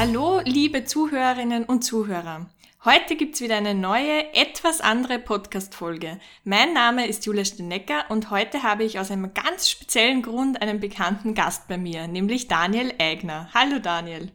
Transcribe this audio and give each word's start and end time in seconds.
Hallo, 0.00 0.40
liebe 0.44 0.84
Zuhörerinnen 0.84 1.64
und 1.64 1.82
Zuhörer. 1.82 2.46
Heute 2.84 3.16
gibt's 3.16 3.40
wieder 3.40 3.56
eine 3.56 3.74
neue, 3.74 4.32
etwas 4.32 4.80
andere 4.80 5.18
Podcast-Folge. 5.18 6.20
Mein 6.44 6.72
Name 6.72 7.08
ist 7.08 7.26
Julia 7.26 7.44
Stenecker 7.44 8.04
und 8.08 8.30
heute 8.30 8.62
habe 8.62 8.84
ich 8.84 9.00
aus 9.00 9.10
einem 9.10 9.34
ganz 9.34 9.68
speziellen 9.68 10.22
Grund 10.22 10.62
einen 10.62 10.78
bekannten 10.78 11.34
Gast 11.34 11.66
bei 11.66 11.78
mir, 11.78 12.06
nämlich 12.06 12.46
Daniel 12.46 12.94
Eigner. 13.00 13.50
Hallo 13.52 13.80
Daniel. 13.80 14.30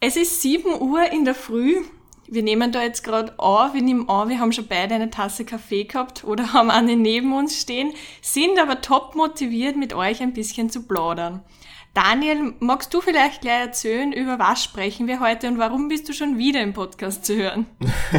Es 0.00 0.16
ist 0.16 0.42
7 0.42 0.80
Uhr 0.80 1.12
in 1.12 1.24
der 1.24 1.36
Früh. 1.36 1.76
Wir 2.26 2.42
nehmen 2.42 2.72
da 2.72 2.82
jetzt 2.82 3.04
gerade 3.04 3.38
an, 3.38 3.74
wir 3.74 3.82
nehmen 3.82 4.08
an, 4.08 4.28
wir 4.28 4.40
haben 4.40 4.52
schon 4.52 4.66
beide 4.66 4.96
eine 4.96 5.10
Tasse 5.10 5.44
Kaffee 5.44 5.84
gehabt 5.84 6.24
oder 6.24 6.52
haben 6.52 6.72
eine 6.72 6.96
neben 6.96 7.32
uns 7.32 7.60
stehen, 7.60 7.92
sind 8.22 8.58
aber 8.58 8.80
top 8.80 9.14
motiviert, 9.14 9.76
mit 9.76 9.94
euch 9.94 10.20
ein 10.20 10.32
bisschen 10.32 10.68
zu 10.68 10.82
plaudern. 10.82 11.44
Daniel, 11.94 12.54
magst 12.60 12.94
du 12.94 13.00
vielleicht 13.00 13.40
gleich 13.40 13.66
erzählen, 13.66 14.12
über 14.12 14.38
was 14.38 14.62
sprechen 14.62 15.08
wir 15.08 15.18
heute 15.18 15.48
und 15.48 15.58
warum 15.58 15.88
bist 15.88 16.08
du 16.08 16.12
schon 16.12 16.38
wieder 16.38 16.62
im 16.62 16.72
Podcast 16.72 17.24
zu 17.24 17.34
hören? 17.34 17.66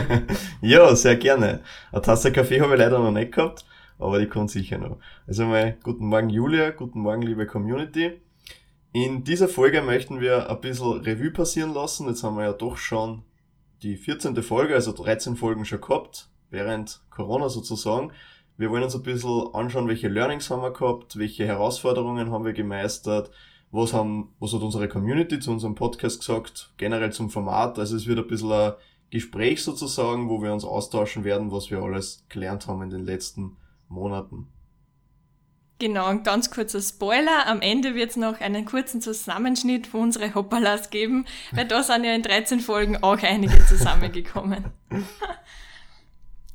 ja, 0.61 0.94
sehr 0.94 1.16
gerne. 1.16 1.61
Eine 1.94 2.02
Tasse 2.02 2.34
Kaffee 2.34 2.59
habe 2.59 2.73
ich 2.73 2.80
leider 2.80 2.99
noch 2.99 3.11
nicht 3.11 3.31
gehabt, 3.31 3.63
aber 3.97 4.20
die 4.20 4.27
kommt 4.27 4.52
sicher 4.52 4.77
noch. 4.77 4.97
Also 5.25 5.45
mal 5.45 5.77
guten 5.84 6.07
Morgen 6.07 6.30
Julia, 6.30 6.71
guten 6.71 6.99
Morgen 6.99 7.21
liebe 7.21 7.47
Community. 7.47 8.20
In 8.91 9.23
dieser 9.23 9.47
Folge 9.47 9.81
möchten 9.81 10.19
wir 10.19 10.49
ein 10.49 10.59
bisschen 10.59 10.99
Revue 10.99 11.31
passieren 11.31 11.73
lassen. 11.73 12.09
Jetzt 12.09 12.23
haben 12.23 12.35
wir 12.35 12.44
ja 12.44 12.53
doch 12.53 12.75
schon 12.75 13.23
die 13.83 13.95
14. 13.95 14.35
Folge, 14.44 14.75
also 14.75 14.91
13 14.91 15.38
Folgen 15.38 15.63
schon 15.63 15.80
gehabt, 15.80 16.28
während 16.50 17.00
Corona 17.09 17.47
sozusagen. 17.47 18.11
Wir 18.58 18.69
wollen 18.69 18.83
uns 18.83 18.95
ein 18.95 19.03
bisschen 19.03 19.47
anschauen, 19.53 19.88
welche 19.88 20.09
Learnings 20.09 20.50
haben 20.50 20.61
wir 20.61 20.73
gehabt, 20.73 21.17
welche 21.17 21.47
Herausforderungen 21.47 22.31
haben 22.31 22.44
wir 22.44 22.52
gemeistert, 22.52 23.31
was 23.72 23.94
haben, 23.94 24.33
was 24.39 24.53
hat 24.53 24.61
unsere 24.61 24.88
Community 24.88 25.39
zu 25.39 25.52
unserem 25.52 25.75
Podcast 25.75 26.19
gesagt, 26.19 26.73
generell 26.77 27.11
zum 27.11 27.30
Format. 27.30 27.80
Also 27.80 27.95
es 27.95 28.05
wird 28.05 28.19
ein 28.19 28.28
bisschen 28.28 28.52
ein 28.52 28.73
Gespräch 29.09 29.63
sozusagen, 29.63 30.30
wo 30.30 30.41
wir 30.41 30.53
uns 30.53 30.66
austauschen 30.66 31.23
werden, 31.23 31.52
was 31.52 31.72
wir 31.72 31.81
alles 31.81 32.25
gelernt 32.30 32.67
haben 32.67 32.81
in 32.81 32.89
den 32.89 33.05
letzten 33.05 33.58
Monaten. 33.88 34.47
Genau, 35.80 36.05
ein 36.05 36.22
ganz 36.22 36.52
kurzer 36.52 36.80
Spoiler. 36.80 37.47
Am 37.47 37.59
Ende 37.61 37.95
wird 37.95 38.11
es 38.11 38.16
noch 38.16 38.39
einen 38.39 38.66
kurzen 38.66 39.02
Zusammenschnitt 39.02 39.88
von 39.88 40.02
unsere 40.02 40.35
Hoppalas 40.35 40.91
geben, 40.91 41.25
weil 41.53 41.66
da 41.66 41.81
sind 41.81 42.03
ja 42.03 42.13
in 42.13 42.22
13 42.22 42.59
Folgen 42.59 43.02
auch 43.02 43.17
einige 43.23 43.66
zusammengekommen. 43.66 44.66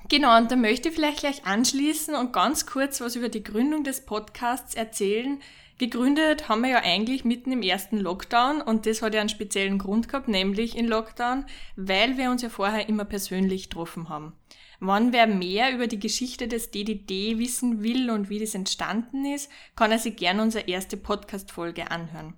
genau, 0.09 0.37
und 0.37 0.53
da 0.53 0.55
möchte 0.55 0.91
ich 0.91 0.95
vielleicht 0.95 1.19
gleich 1.19 1.45
anschließen 1.45 2.15
und 2.15 2.33
ganz 2.33 2.67
kurz 2.67 3.01
was 3.01 3.17
über 3.17 3.29
die 3.29 3.43
Gründung 3.43 3.83
des 3.83 4.07
Podcasts 4.07 4.77
erzählen. 4.77 5.41
Gegründet 5.79 6.49
haben 6.49 6.63
wir 6.63 6.71
ja 6.71 6.83
eigentlich 6.83 7.27
mitten 7.27 7.53
im 7.53 7.61
ersten 7.61 7.99
Lockdown 7.99 8.63
und 8.63 8.87
das 8.87 9.03
hat 9.03 9.13
ja 9.13 9.21
einen 9.21 9.29
speziellen 9.29 9.79
Grund 9.79 10.09
gehabt, 10.09 10.27
nämlich 10.27 10.75
in 10.75 10.87
Lockdown, 10.87 11.45
weil 11.77 12.17
wir 12.17 12.31
uns 12.31 12.41
ja 12.41 12.49
vorher 12.49 12.89
immer 12.89 13.05
persönlich 13.05 13.69
getroffen 13.69 14.09
haben. 14.09 14.33
Wann 14.81 15.13
wer 15.13 15.27
mehr 15.27 15.75
über 15.75 15.87
die 15.87 15.99
Geschichte 15.99 16.49
des 16.49 16.71
DDD 16.71 17.39
wissen 17.39 17.83
will 17.83 18.11
und 18.11 18.31
wie 18.31 18.39
das 18.39 18.55
entstanden 18.55 19.27
ist, 19.27 19.51
kann 19.75 19.93
er 19.93 19.99
sich 19.99 20.17
gerne 20.17 20.41
unsere 20.41 20.67
erste 20.67 20.97
Podcast-Folge 20.97 21.91
anhören. 21.91 22.33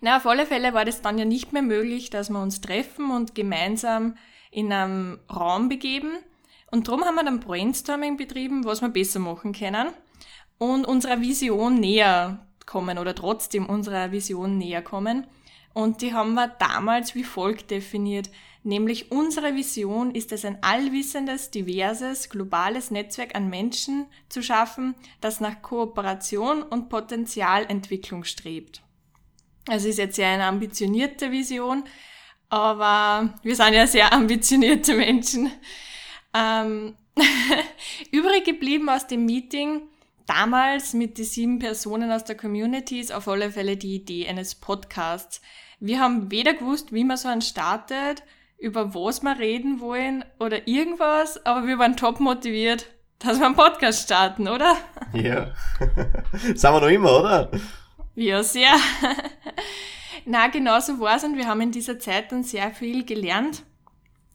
Na, 0.00 0.16
auf 0.16 0.26
alle 0.26 0.46
Fälle 0.46 0.72
war 0.72 0.86
das 0.86 1.02
dann 1.02 1.18
ja 1.18 1.26
nicht 1.26 1.52
mehr 1.52 1.62
möglich, 1.62 2.08
dass 2.08 2.30
wir 2.30 2.40
uns 2.40 2.62
treffen 2.62 3.10
und 3.10 3.34
gemeinsam 3.34 4.16
in 4.50 4.72
einem 4.72 5.20
Raum 5.30 5.68
begeben. 5.68 6.12
Und 6.70 6.88
darum 6.88 7.04
haben 7.04 7.14
wir 7.14 7.24
dann 7.24 7.40
Brainstorming 7.40 8.16
betrieben, 8.16 8.64
was 8.64 8.80
wir 8.80 8.88
besser 8.88 9.18
machen 9.18 9.52
können 9.52 9.88
und 10.58 10.86
unserer 10.86 11.20
Vision 11.20 11.80
näher 11.80 12.46
kommen 12.66 12.98
oder 12.98 13.14
trotzdem 13.14 13.66
unserer 13.66 14.12
Vision 14.12 14.58
näher 14.58 14.82
kommen. 14.82 15.26
Und 15.74 16.02
die 16.02 16.12
haben 16.12 16.34
wir 16.34 16.48
damals 16.48 17.14
wie 17.14 17.24
folgt 17.24 17.70
definiert. 17.70 18.30
Nämlich 18.64 19.10
unsere 19.10 19.56
Vision 19.56 20.14
ist 20.14 20.30
es, 20.30 20.44
ein 20.44 20.62
allwissendes, 20.62 21.50
diverses, 21.50 22.28
globales 22.28 22.90
Netzwerk 22.90 23.34
an 23.34 23.50
Menschen 23.50 24.06
zu 24.28 24.42
schaffen, 24.42 24.94
das 25.20 25.40
nach 25.40 25.62
Kooperation 25.62 26.62
und 26.62 26.88
Potenzialentwicklung 26.88 28.22
strebt. 28.24 28.82
Also 29.68 29.88
ist 29.88 29.98
jetzt 29.98 30.18
ja 30.18 30.32
eine 30.32 30.44
ambitionierte 30.44 31.30
Vision, 31.32 31.84
aber 32.50 33.34
wir 33.42 33.56
sind 33.56 33.74
ja 33.74 33.86
sehr 33.86 34.12
ambitionierte 34.12 34.94
Menschen. 34.94 35.50
Ähm 36.34 36.96
Übrig 38.10 38.44
geblieben 38.44 38.88
aus 38.88 39.06
dem 39.06 39.26
Meeting 39.26 39.82
damals 40.26 40.94
mit 40.94 41.18
den 41.18 41.24
sieben 41.24 41.58
Personen 41.58 42.10
aus 42.10 42.24
der 42.24 42.36
Community 42.36 43.00
ist 43.00 43.12
auf 43.12 43.28
alle 43.28 43.50
Fälle 43.50 43.76
die 43.76 43.94
Idee 43.94 44.28
eines 44.28 44.54
Podcasts. 44.54 45.40
Wir 45.80 46.00
haben 46.00 46.30
weder 46.30 46.54
gewusst, 46.54 46.92
wie 46.92 47.04
man 47.04 47.16
so 47.16 47.28
einen 47.28 47.42
startet, 47.42 48.22
über 48.58 48.94
was 48.94 49.22
wir 49.22 49.38
reden 49.38 49.80
wollen 49.80 50.24
oder 50.38 50.68
irgendwas, 50.68 51.44
aber 51.44 51.66
wir 51.66 51.78
waren 51.78 51.96
top 51.96 52.20
motiviert, 52.20 52.86
dass 53.18 53.38
wir 53.38 53.46
einen 53.46 53.56
Podcast 53.56 54.04
starten, 54.04 54.46
oder? 54.48 54.76
Ja. 55.12 55.52
Sind 56.32 56.62
wir 56.62 56.80
noch 56.80 56.88
immer, 56.88 57.20
oder? 57.20 57.50
Ja, 58.14 58.42
sehr. 58.42 58.72
Na, 60.24 60.46
genau 60.48 60.78
so 60.78 61.00
war 61.00 61.16
es 61.16 61.24
und 61.24 61.36
wir 61.36 61.46
haben 61.46 61.60
in 61.60 61.72
dieser 61.72 61.98
Zeit 61.98 62.30
dann 62.30 62.44
sehr 62.44 62.70
viel 62.70 63.04
gelernt. 63.04 63.64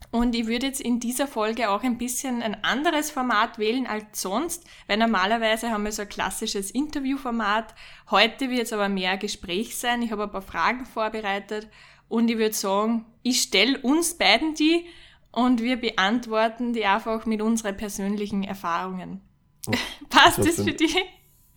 Und 0.10 0.36
ich 0.36 0.48
würde 0.48 0.68
jetzt 0.68 0.80
in 0.80 1.00
dieser 1.00 1.28
Folge 1.28 1.70
auch 1.70 1.84
ein 1.84 1.98
bisschen 1.98 2.42
ein 2.42 2.64
anderes 2.64 3.12
Format 3.12 3.60
wählen 3.60 3.86
als 3.88 4.22
sonst, 4.22 4.64
weil 4.88 4.98
normalerweise 4.98 5.70
haben 5.70 5.84
wir 5.84 5.92
so 5.92 6.04
ein 6.04 6.10
klassisches 6.10 6.72
Interviewformat. 6.72 7.76
Heute 8.10 8.50
wird 8.50 8.64
es 8.64 8.74
aber 8.74 8.88
mehr 8.88 9.18
Gespräch 9.18 9.78
sein. 9.78 10.02
Ich 10.02 10.12
habe 10.12 10.24
ein 10.24 10.32
paar 10.32 10.42
Fragen 10.42 10.86
vorbereitet 10.86 11.68
und 12.08 12.30
ich 12.30 12.38
würde 12.38 12.56
sagen, 12.56 13.06
ich 13.22 13.42
stelle 13.42 13.78
uns 13.80 14.18
beiden 14.18 14.54
die 14.54 14.86
und 15.32 15.62
wir 15.62 15.76
beantworten 15.76 16.72
die 16.72 16.86
einfach 16.86 17.26
mit 17.26 17.42
unseren 17.42 17.76
persönlichen 17.76 18.44
Erfahrungen. 18.44 19.22
Oh, 19.68 19.74
passt 20.10 20.40
das 20.40 20.56
für 20.56 20.74
dich? 20.74 20.96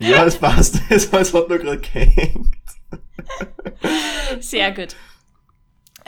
Ja, 0.00 0.24
es 0.24 0.38
passt. 0.38 0.80
Es 0.90 1.12
hat 1.12 1.32
nur 1.32 1.58
gerade 1.58 1.78
gehängt. 1.78 2.56
Sehr 4.40 4.72
gut. 4.72 4.96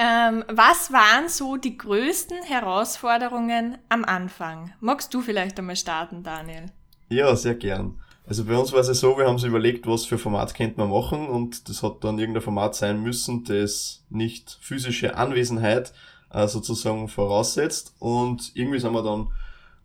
Ähm, 0.03 0.45
was 0.49 0.93
waren 0.93 1.29
so 1.29 1.57
die 1.57 1.79
größten 1.79 2.43
Herausforderungen 2.43 3.79
am 3.89 4.05
Anfang? 4.05 4.73
Magst 4.81 5.15
du 5.15 5.21
vielleicht 5.21 5.57
einmal 5.61 5.77
starten, 5.77 6.25
Daniel? 6.25 6.67
Ja, 7.09 7.37
sehr 7.37 7.55
gern. 7.55 8.01
Also 8.27 8.45
bei 8.45 8.57
uns 8.59 8.73
war 8.73 8.81
es 8.81 8.89
ja 8.89 8.95
so, 8.95 9.17
wir 9.17 9.27
haben 9.27 9.35
uns 9.35 9.45
überlegt, 9.45 9.87
was 9.87 10.05
für 10.05 10.19
Format 10.19 10.55
könnte 10.55 10.81
man 10.81 10.91
machen 10.91 11.29
und 11.29 11.69
das 11.69 11.85
hat 11.85 12.03
dann 12.03 12.19
irgendein 12.19 12.43
Format 12.43 12.75
sein 12.75 13.01
müssen, 13.01 13.45
das 13.45 14.05
nicht 14.11 14.59
physische 14.61 15.17
Anwesenheit 15.17 15.93
äh, 16.33 16.49
sozusagen 16.49 17.07
voraussetzt 17.07 17.95
und 18.01 18.51
irgendwie 18.57 18.81
sind 18.81 18.95
wir 18.95 19.05
dann 19.05 19.29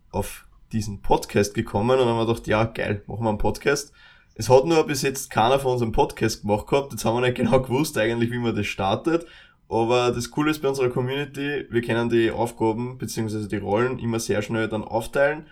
auf 0.09 0.47
diesen 0.71 1.03
Podcast 1.03 1.53
gekommen 1.53 1.99
und 1.99 2.07
haben 2.07 2.25
gedacht, 2.25 2.47
ja 2.47 2.63
geil, 2.63 3.03
machen 3.05 3.23
wir 3.23 3.29
einen 3.29 3.37
Podcast. 3.37 3.91
Es 4.33 4.49
hat 4.49 4.65
nur 4.65 4.83
bis 4.87 5.03
jetzt 5.03 5.29
keiner 5.29 5.59
von 5.59 5.73
uns 5.73 5.81
einen 5.83 5.91
Podcast 5.91 6.41
gemacht 6.41 6.65
gehabt, 6.65 6.91
jetzt 6.91 7.05
haben 7.05 7.17
wir 7.17 7.21
nicht 7.21 7.37
genau 7.37 7.61
gewusst 7.61 7.99
eigentlich, 7.99 8.31
wie 8.31 8.39
man 8.39 8.55
das 8.55 8.65
startet, 8.65 9.27
aber 9.69 10.11
das 10.11 10.31
Coole 10.31 10.51
ist 10.51 10.61
bei 10.61 10.69
unserer 10.69 10.89
Community, 10.89 11.65
wir 11.69 11.81
können 11.81 12.09
die 12.09 12.31
Aufgaben 12.31 12.97
bzw. 12.97 13.47
die 13.47 13.57
Rollen 13.57 13.99
immer 13.99 14.19
sehr 14.19 14.41
schnell 14.41 14.67
dann 14.67 14.83
aufteilen 14.83 15.45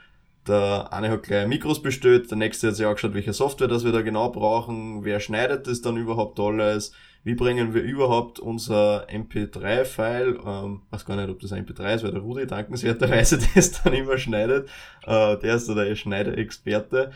der 0.48 0.94
eine 0.94 1.10
hat 1.10 1.24
gleich 1.24 1.48
Mikros 1.48 1.82
bestellt, 1.82 2.30
der 2.30 2.38
nächste 2.38 2.68
hat 2.68 2.76
sich 2.76 2.86
angeschaut, 2.86 3.14
welche 3.14 3.34
Software 3.34 3.68
das 3.68 3.84
wir 3.84 3.92
da 3.92 4.02
genau 4.02 4.30
brauchen, 4.30 5.04
wer 5.04 5.20
schneidet 5.20 5.68
das 5.68 5.82
dann 5.82 5.98
überhaupt 5.98 6.40
alles, 6.40 6.92
wie 7.24 7.34
bringen 7.34 7.74
wir 7.74 7.82
überhaupt 7.82 8.40
unser 8.40 9.08
MP3-File, 9.10 10.40
ähm, 10.46 10.82
weiß 10.92 11.06
gar 11.06 11.16
nicht, 11.16 11.30
ob 11.30 11.40
das 11.40 11.52
ein 11.52 11.66
MP3 11.66 11.96
ist, 11.96 12.04
weil 12.04 12.12
der 12.12 12.22
Rudi 12.22 12.46
dankenswerterweise 12.46 13.40
das 13.56 13.84
dann 13.84 13.94
immer 13.94 14.18
schneidet, 14.18 14.70
äh, 15.06 15.38
der 15.38 15.56
ist 15.56 15.68
da 15.68 15.74
der 15.74 15.96
Schneiderexperte, 15.96 17.12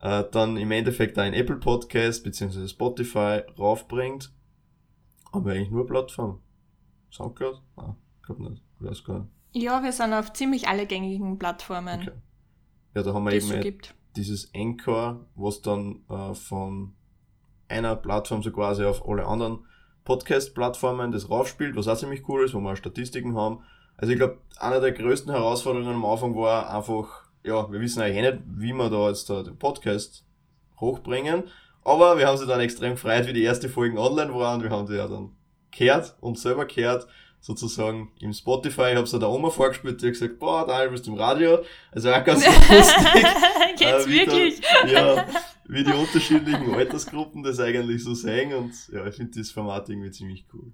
äh, 0.00 0.24
dann 0.32 0.56
im 0.56 0.70
Endeffekt 0.72 1.18
ein 1.18 1.34
Apple 1.34 1.56
Podcast 1.56 2.24
bzw. 2.24 2.66
Spotify 2.66 3.42
raufbringt. 3.56 4.32
Haben 5.32 5.46
wir 5.46 5.52
eigentlich 5.54 5.70
nur 5.70 5.86
Plattform? 5.86 6.40
Soundcloud? 7.10 7.60
Ah, 7.76 7.94
glaub 8.22 8.38
nicht, 8.38 8.62
ich 8.80 8.86
weiß 8.86 9.04
gar 9.04 9.20
nicht. 9.20 9.30
Ja, 9.54 9.82
wir 9.82 9.92
sind 9.92 10.12
auf 10.12 10.32
ziemlich 10.32 10.68
alle 10.68 10.86
gängigen 10.86 11.38
Plattformen. 11.38 12.00
Okay. 12.00 12.12
Ja, 12.94 13.02
da 13.02 13.14
haben 13.14 13.24
wir 13.24 13.32
eben 13.32 13.46
so 13.46 13.56
dieses 14.16 14.50
Anchor, 14.54 15.26
was 15.34 15.62
dann 15.62 16.04
äh, 16.08 16.34
von 16.34 16.94
einer 17.68 17.96
Plattform 17.96 18.42
so 18.42 18.50
quasi 18.50 18.84
auf 18.84 19.06
alle 19.08 19.26
anderen 19.26 19.66
Podcast-Plattformen 20.04 21.12
das 21.12 21.30
raufspielt, 21.30 21.76
was 21.76 21.88
auch 21.88 21.96
ziemlich 21.96 22.28
cool 22.28 22.44
ist, 22.44 22.54
wo 22.54 22.60
wir 22.60 22.76
Statistiken 22.76 23.36
haben. 23.36 23.60
Also 23.96 24.12
ich 24.12 24.18
glaube, 24.18 24.38
eine 24.58 24.80
der 24.80 24.92
größten 24.92 25.32
Herausforderungen 25.32 25.94
am 25.94 26.04
Anfang 26.04 26.34
war 26.36 26.74
einfach, 26.74 27.30
ja, 27.44 27.70
wir 27.70 27.80
wissen 27.80 28.02
eigentlich 28.02 28.18
eh 28.18 28.32
nicht, 28.32 28.42
wie 28.46 28.72
wir 28.72 28.90
da 28.90 29.08
jetzt 29.08 29.30
da 29.30 29.42
den 29.42 29.58
Podcast 29.58 30.24
hochbringen. 30.80 31.44
Aber 31.84 32.18
wir 32.18 32.26
haben 32.26 32.38
sie 32.38 32.46
dann 32.46 32.60
extrem 32.60 32.92
gefreut, 32.92 33.26
wie 33.26 33.32
die 33.32 33.42
erste 33.42 33.68
Folgen 33.68 33.98
online 33.98 34.32
waren. 34.34 34.62
Wir 34.62 34.70
haben 34.70 34.86
die 34.86 34.94
ja 34.94 35.08
dann 35.08 35.30
gehört 35.76 36.16
und 36.20 36.38
selber 36.38 36.66
gehört 36.66 37.06
sozusagen 37.40 38.12
im 38.20 38.32
Spotify, 38.32 38.90
ich 38.90 38.96
habe 38.96 39.02
es 39.02 39.10
der 39.10 39.28
Oma 39.28 39.50
vorgespielt, 39.50 40.00
die 40.00 40.06
hat 40.06 40.12
gesagt, 40.12 40.38
boah, 40.38 40.64
Daniel, 40.64 40.90
bist 40.90 41.06
du 41.06 41.12
im 41.12 41.18
Radio. 41.18 41.64
Also 41.90 42.12
auch 42.12 42.24
ganz 42.24 42.46
lustig. 42.70 43.26
Jetzt 43.78 44.06
äh, 44.06 44.10
wirklich? 44.10 44.60
Dann, 44.60 44.88
ja, 44.88 45.26
wie 45.66 45.82
die 45.82 45.92
unterschiedlichen 45.92 46.72
Altersgruppen 46.72 47.42
das 47.42 47.58
eigentlich 47.58 48.04
so 48.04 48.14
sehen 48.14 48.54
und 48.54 48.72
ja, 48.92 49.04
ich 49.06 49.16
finde 49.16 49.40
das 49.40 49.50
Format 49.50 49.88
irgendwie 49.88 50.12
ziemlich 50.12 50.44
cool. 50.54 50.72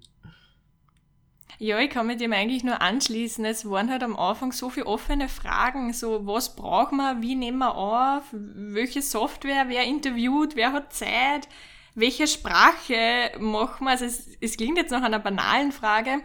Ja, 1.61 1.77
ich 1.79 1.89
kann 1.89 2.07
mit 2.07 2.21
dem 2.21 2.31
eigentlich 2.31 2.63
nur 2.63 2.81
anschließen. 2.81 3.43
Es 3.43 3.69
waren 3.69 3.91
halt 3.91 4.01
am 4.01 4.15
Anfang 4.15 4.53
so 4.53 4.69
viele 4.69 4.85
offene 4.85 5.27
Fragen, 5.27 5.91
so 5.91 6.25
was 6.25 6.55
braucht 6.55 6.93
man, 6.93 7.21
wie 7.21 7.35
nehmen 7.35 7.57
wir 7.57 7.75
auf, 7.75 8.23
welche 8.31 9.01
Software, 9.01 9.65
wer 9.67 9.83
interviewt, 9.83 10.55
wer 10.55 10.71
hat 10.71 10.93
Zeit, 10.93 11.49
welche 11.95 12.27
Sprache 12.27 13.31
machen 13.39 13.83
wir. 13.83 13.91
Also 13.91 14.05
es, 14.05 14.29
es 14.39 14.55
klingt 14.55 14.77
jetzt 14.77 14.91
nach 14.91 15.03
einer 15.03 15.19
banalen 15.19 15.73
Frage, 15.73 16.21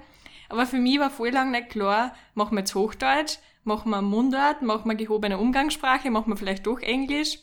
aber 0.48 0.66
für 0.66 0.78
mich 0.78 1.00
war 1.00 1.10
voll 1.10 1.30
lang 1.30 1.50
nicht 1.50 1.70
klar, 1.70 2.14
machen 2.34 2.54
wir 2.54 2.60
jetzt 2.60 2.76
Hochdeutsch, 2.76 3.38
machen 3.64 3.90
wir 3.90 4.02
Mundart, 4.02 4.62
machen 4.62 4.88
wir 4.88 4.94
gehobene 4.94 5.38
Umgangssprache, 5.38 6.12
machen 6.12 6.32
wir 6.32 6.36
vielleicht 6.36 6.64
doch 6.64 6.78
Englisch. 6.78 7.40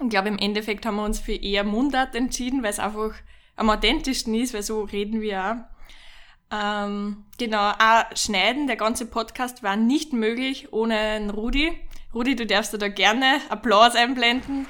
Ich 0.00 0.10
glaube, 0.10 0.28
im 0.28 0.38
Endeffekt 0.38 0.86
haben 0.86 0.96
wir 0.96 1.04
uns 1.04 1.18
für 1.18 1.34
eher 1.34 1.64
Mundart 1.64 2.14
entschieden, 2.14 2.62
weil 2.62 2.70
es 2.70 2.78
einfach 2.78 3.14
am 3.56 3.68
authentischsten 3.68 4.32
ist, 4.34 4.54
weil 4.54 4.62
so 4.62 4.82
reden 4.82 5.20
wir 5.20 5.44
auch. 5.44 5.79
Ähm, 6.52 7.24
genau, 7.38 7.70
auch 7.70 8.04
Schneiden, 8.16 8.66
der 8.66 8.76
ganze 8.76 9.06
Podcast 9.06 9.62
war 9.62 9.76
nicht 9.76 10.12
möglich 10.12 10.72
ohne 10.72 11.30
Rudi. 11.32 11.72
Rudi, 12.12 12.34
du 12.34 12.44
darfst 12.44 12.74
da 12.80 12.88
gerne 12.88 13.40
Applaus 13.50 13.94
einblenden. 13.94 14.66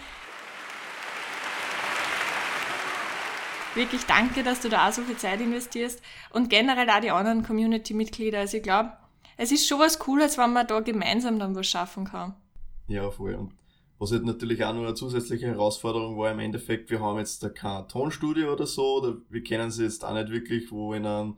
Wirklich 3.74 4.04
danke, 4.04 4.42
dass 4.42 4.60
du 4.60 4.68
da 4.68 4.88
auch 4.88 4.92
so 4.92 5.02
viel 5.02 5.16
Zeit 5.16 5.40
investierst 5.40 6.02
und 6.30 6.50
generell 6.50 6.90
auch 6.90 7.00
die 7.00 7.12
anderen 7.12 7.44
Community-Mitglieder. 7.44 8.40
Also 8.40 8.58
ich 8.58 8.62
glaube, 8.62 8.92
es 9.36 9.52
ist 9.52 9.66
schon 9.66 9.78
was 9.78 9.98
Cooles, 9.98 10.36
wenn 10.36 10.52
man 10.52 10.66
da 10.66 10.80
gemeinsam 10.80 11.38
dann 11.38 11.54
was 11.54 11.66
schaffen 11.66 12.04
kann. 12.04 12.34
Ja, 12.88 13.10
voll. 13.10 13.34
Und 13.36 13.54
was 13.98 14.12
halt 14.12 14.24
natürlich 14.24 14.64
auch 14.64 14.74
noch 14.74 14.82
eine 14.82 14.94
zusätzliche 14.94 15.46
Herausforderung 15.46 16.18
war 16.18 16.32
im 16.32 16.40
Endeffekt, 16.40 16.90
wir 16.90 17.00
haben 17.00 17.18
jetzt 17.18 17.42
da 17.42 17.48
kein 17.48 17.86
Tonstudio 17.88 18.52
oder 18.52 18.66
so, 18.66 18.98
oder 18.98 19.16
wir 19.28 19.42
kennen 19.42 19.70
sie 19.70 19.84
jetzt 19.84 20.04
auch 20.04 20.14
nicht 20.14 20.30
wirklich, 20.30 20.70
wo 20.72 20.92
in 20.92 21.06
einem 21.06 21.36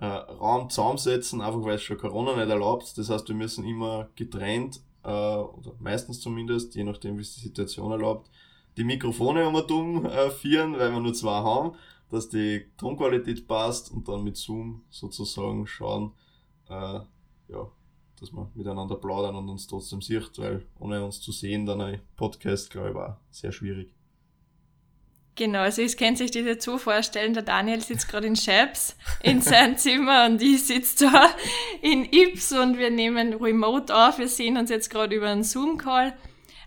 äh, 0.00 0.06
Raum 0.06 0.70
zusammensetzen, 0.70 1.40
einfach 1.40 1.62
weil 1.62 1.74
es 1.76 1.82
schon 1.82 1.98
Corona 1.98 2.36
nicht 2.36 2.48
erlaubt. 2.48 2.96
Das 2.96 3.10
heißt, 3.10 3.28
wir 3.28 3.34
müssen 3.34 3.64
immer 3.64 4.08
getrennt, 4.14 4.80
äh, 5.04 5.08
oder 5.08 5.72
meistens 5.80 6.20
zumindest, 6.20 6.74
je 6.74 6.84
nachdem 6.84 7.16
wie 7.16 7.22
es 7.22 7.34
die 7.34 7.40
Situation 7.40 7.90
erlaubt, 7.90 8.30
die 8.76 8.84
Mikrofone 8.84 9.46
um 9.46 9.66
dumm 9.66 10.06
äh, 10.06 10.30
führen, 10.30 10.78
weil 10.78 10.92
wir 10.92 11.00
nur 11.00 11.14
zwei 11.14 11.40
haben, 11.42 11.72
dass 12.10 12.28
die 12.28 12.66
Tonqualität 12.76 13.46
passt 13.46 13.92
und 13.92 14.08
dann 14.08 14.22
mit 14.22 14.36
Zoom 14.36 14.82
sozusagen 14.88 15.66
schauen, 15.66 16.12
äh, 16.68 17.00
ja, 17.48 17.70
dass 18.20 18.32
wir 18.32 18.50
miteinander 18.54 18.96
plaudern 18.96 19.36
und 19.36 19.48
uns 19.48 19.66
trotzdem 19.66 20.00
sieht, 20.00 20.38
weil 20.38 20.64
ohne 20.78 21.04
uns 21.04 21.20
zu 21.20 21.32
sehen, 21.32 21.66
dann 21.66 21.80
ein 21.80 22.00
Podcast, 22.16 22.70
glaube 22.70 22.90
ich, 22.90 22.94
war 22.94 23.20
sehr 23.30 23.52
schwierig. 23.52 23.97
Genau, 25.38 25.60
also 25.60 25.82
ich 25.82 25.96
kann 25.96 26.16
sich 26.16 26.32
das 26.32 26.42
jetzt 26.42 26.64
so 26.64 26.78
vorstellen, 26.78 27.32
der 27.32 27.44
Daniel 27.44 27.80
sitzt 27.80 28.08
gerade 28.08 28.26
in 28.26 28.34
Scheibs 28.34 28.96
in 29.22 29.40
seinem 29.40 29.76
Zimmer 29.76 30.26
und 30.26 30.42
ich 30.42 30.66
sitze 30.66 31.08
da 31.08 31.28
in 31.80 32.04
Ips 32.10 32.50
und 32.50 32.76
wir 32.76 32.90
nehmen 32.90 33.34
remote 33.34 33.94
auf. 33.94 34.18
Wir 34.18 34.26
sehen 34.26 34.56
uns 34.56 34.68
jetzt 34.68 34.90
gerade 34.90 35.14
über 35.14 35.28
einen 35.28 35.44
Zoom-Call, 35.44 36.12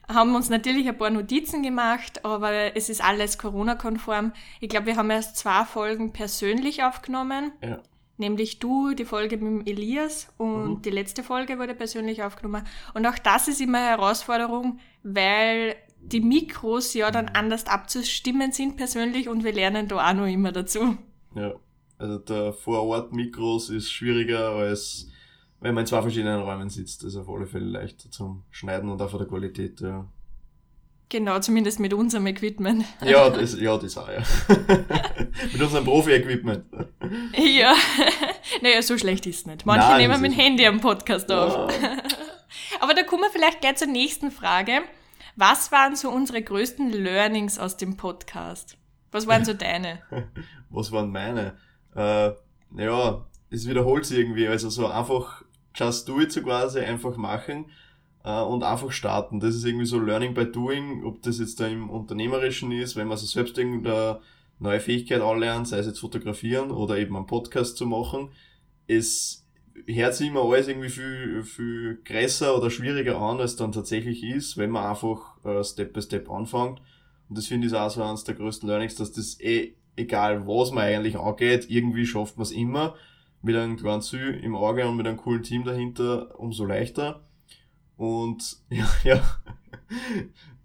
haben 0.08 0.36
uns 0.36 0.48
natürlich 0.48 0.88
ein 0.88 0.98
paar 0.98 1.10
Notizen 1.10 1.64
gemacht, 1.64 2.24
aber 2.24 2.74
es 2.74 2.88
ist 2.88 3.04
alles 3.04 3.38
Corona-konform. 3.38 4.32
Ich 4.62 4.70
glaube, 4.70 4.86
wir 4.86 4.96
haben 4.96 5.10
erst 5.10 5.36
zwei 5.36 5.66
Folgen 5.66 6.14
persönlich 6.14 6.82
aufgenommen. 6.82 7.52
Ja. 7.62 7.80
Nämlich 8.16 8.60
du, 8.60 8.94
die 8.94 9.04
Folge 9.04 9.36
mit 9.36 9.66
dem 9.66 9.66
Elias 9.66 10.30
und 10.38 10.70
mhm. 10.70 10.82
die 10.82 10.92
letzte 10.92 11.24
Folge 11.24 11.60
wurde 11.60 11.76
persönlich 11.76 12.24
aufgenommen. 12.24 12.66
Und 12.94 13.06
auch 13.06 13.18
das 13.18 13.50
ist 13.50 13.60
immer 13.60 13.80
eine 13.80 13.88
Herausforderung, 13.88 14.80
weil 15.04 15.76
die 16.02 16.22
Mikros 16.22 16.94
ja 16.94 17.12
dann 17.12 17.30
anders 17.30 17.68
abzustimmen 17.68 18.52
sind 18.52 18.78
persönlich 18.78 19.30
und 19.30 19.44
wir 19.44 19.54
lernen 19.54 19.88
da 19.88 20.10
auch 20.10 20.14
noch 20.14 20.28
immer 20.28 20.52
dazu. 20.52 20.98
Ja, 21.36 21.54
also 21.98 22.18
der 22.18 22.54
Vorort-Mikros 22.54 23.70
ist 23.70 23.92
schwieriger 23.92 24.50
als 24.52 25.08
wenn 25.62 25.76
man 25.76 25.84
in 25.84 25.88
zwei 25.88 26.02
verschiedenen 26.02 26.42
Räumen 26.42 26.70
sitzt. 26.70 27.04
Das 27.04 27.14
ist 27.14 27.18
auf 27.18 27.30
alle 27.30 27.46
Fälle 27.46 27.66
leichter 27.66 28.10
zum 28.10 28.44
Schneiden 28.50 28.90
und 28.90 29.02
auch 29.02 29.10
von 29.10 29.20
der 29.20 29.28
Qualität, 29.28 29.80
ja. 29.80 30.06
Genau, 31.08 31.40
zumindest 31.40 31.80
mit 31.80 31.94
unserem 31.94 32.26
Equipment. 32.28 32.86
Ja, 33.06 33.30
das, 33.30 33.60
ja, 33.60 33.78
das 33.78 33.98
auch, 33.98 34.10
ja. 34.10 34.24
mit 35.54 35.62
unserem 35.62 35.86
Profi-Equipment. 35.86 36.66
ja, 37.38 37.76
naja, 38.62 38.82
so 38.82 38.98
schlecht 38.98 39.28
ist 39.28 39.42
es 39.42 39.46
nicht. 39.46 39.66
Manche 39.66 39.88
Nein, 39.88 40.02
nehmen 40.02 40.22
mit 40.22 40.32
dem 40.32 40.38
Handy 40.38 40.66
am 40.66 40.82
Podcast 40.82 41.32
auf. 41.32 41.72
Aber 42.80 42.94
da 42.96 43.04
kommen 43.04 43.24
wir 43.24 43.30
vielleicht 43.30 43.62
gleich 43.62 43.76
zur 43.76 43.88
nächsten 43.88 44.32
Frage. 44.32 44.82
Was 45.36 45.72
waren 45.72 45.96
so 45.96 46.10
unsere 46.10 46.42
größten 46.42 46.92
Learnings 46.92 47.58
aus 47.58 47.78
dem 47.78 47.98
Podcast? 47.98 48.78
Was 49.12 49.28
waren 49.28 49.46
so 49.46 49.54
deine? 49.56 50.00
Was 50.70 50.92
waren 50.92 51.12
meine? 51.12 51.58
Äh, 51.96 52.32
ja, 52.76 53.26
es 53.50 53.68
wiederholt 53.68 54.06
sich 54.06 54.20
irgendwie. 54.20 54.48
Also 54.48 54.70
so 54.70 54.88
einfach 54.88 55.44
just 55.76 56.08
do 56.08 56.20
it 56.20 56.32
so 56.32 56.42
quasi, 56.42 56.80
einfach 56.80 57.18
machen 57.18 57.66
äh, 58.24 58.42
und 58.42 58.64
einfach 58.64 58.92
starten. 58.92 59.40
Das 59.40 59.56
ist 59.56 59.66
irgendwie 59.66 59.86
so 59.86 60.00
Learning 60.00 60.34
by 60.34 60.46
Doing, 60.52 61.04
ob 61.06 61.22
das 61.22 61.40
jetzt 61.40 61.60
da 61.60 61.68
im 61.68 61.90
Unternehmerischen 61.90 62.72
ist, 62.72 62.96
wenn 62.96 63.08
man 63.08 63.18
sich 63.18 63.30
selbst 63.30 63.58
irgendeine 63.58 64.20
neue 64.60 64.80
Fähigkeit 64.80 65.22
anlernt, 65.22 65.68
sei 65.68 65.80
es 65.80 65.88
jetzt 65.88 66.00
fotografieren 66.00 66.72
oder 66.72 66.98
eben 66.98 67.16
einen 67.16 67.26
Podcast 67.26 67.78
zu 67.78 67.86
machen. 67.86 68.30
Es 68.88 69.41
hört 69.88 70.16
sich 70.16 70.28
immer 70.28 70.44
alles 70.44 70.68
irgendwie 70.68 70.90
viel, 70.90 71.44
viel 71.44 72.02
größer 72.04 72.56
oder 72.58 72.70
schwieriger 72.70 73.18
an, 73.18 73.40
als 73.40 73.56
dann 73.56 73.72
tatsächlich 73.72 74.24
ist, 74.24 74.58
wenn 74.58 74.72
man 74.72 74.86
einfach 74.86 75.44
äh, 75.46 75.64
Step 75.64 75.94
by 75.94 76.02
Step 76.02 76.30
anfängt. 76.30 76.82
Und 77.30 77.38
das 77.38 77.48
finde 77.48 77.68
ich 77.68 77.74
auch 77.74 77.90
so 77.90 78.04
eines 78.04 78.24
der 78.24 78.36
größten 78.36 78.68
Learnings, 78.68 78.96
dass 78.96 79.12
das 79.12 79.40
eh, 79.40 79.74
egal 79.96 80.48
was 80.48 80.72
man 80.72 80.84
eigentlich 80.84 81.18
angeht, 81.18 81.70
irgendwie 81.70 82.06
schafft 82.06 82.38
man 82.38 82.44
es 82.44 82.52
immer. 82.52 82.96
Mit 83.42 83.56
einem 83.56 83.78
kleinen 83.78 84.02
Ziel 84.02 84.40
im 84.44 84.56
Auge 84.56 84.88
und 84.88 84.98
mit 84.98 85.08
einem 85.08 85.18
coolen 85.18 85.44
Team 85.44 85.64
dahinter 85.64 86.40
umso 86.40 86.66
leichter. 86.66 87.22
Und 87.98 88.58
ja, 88.70 88.88
ja, 89.04 89.22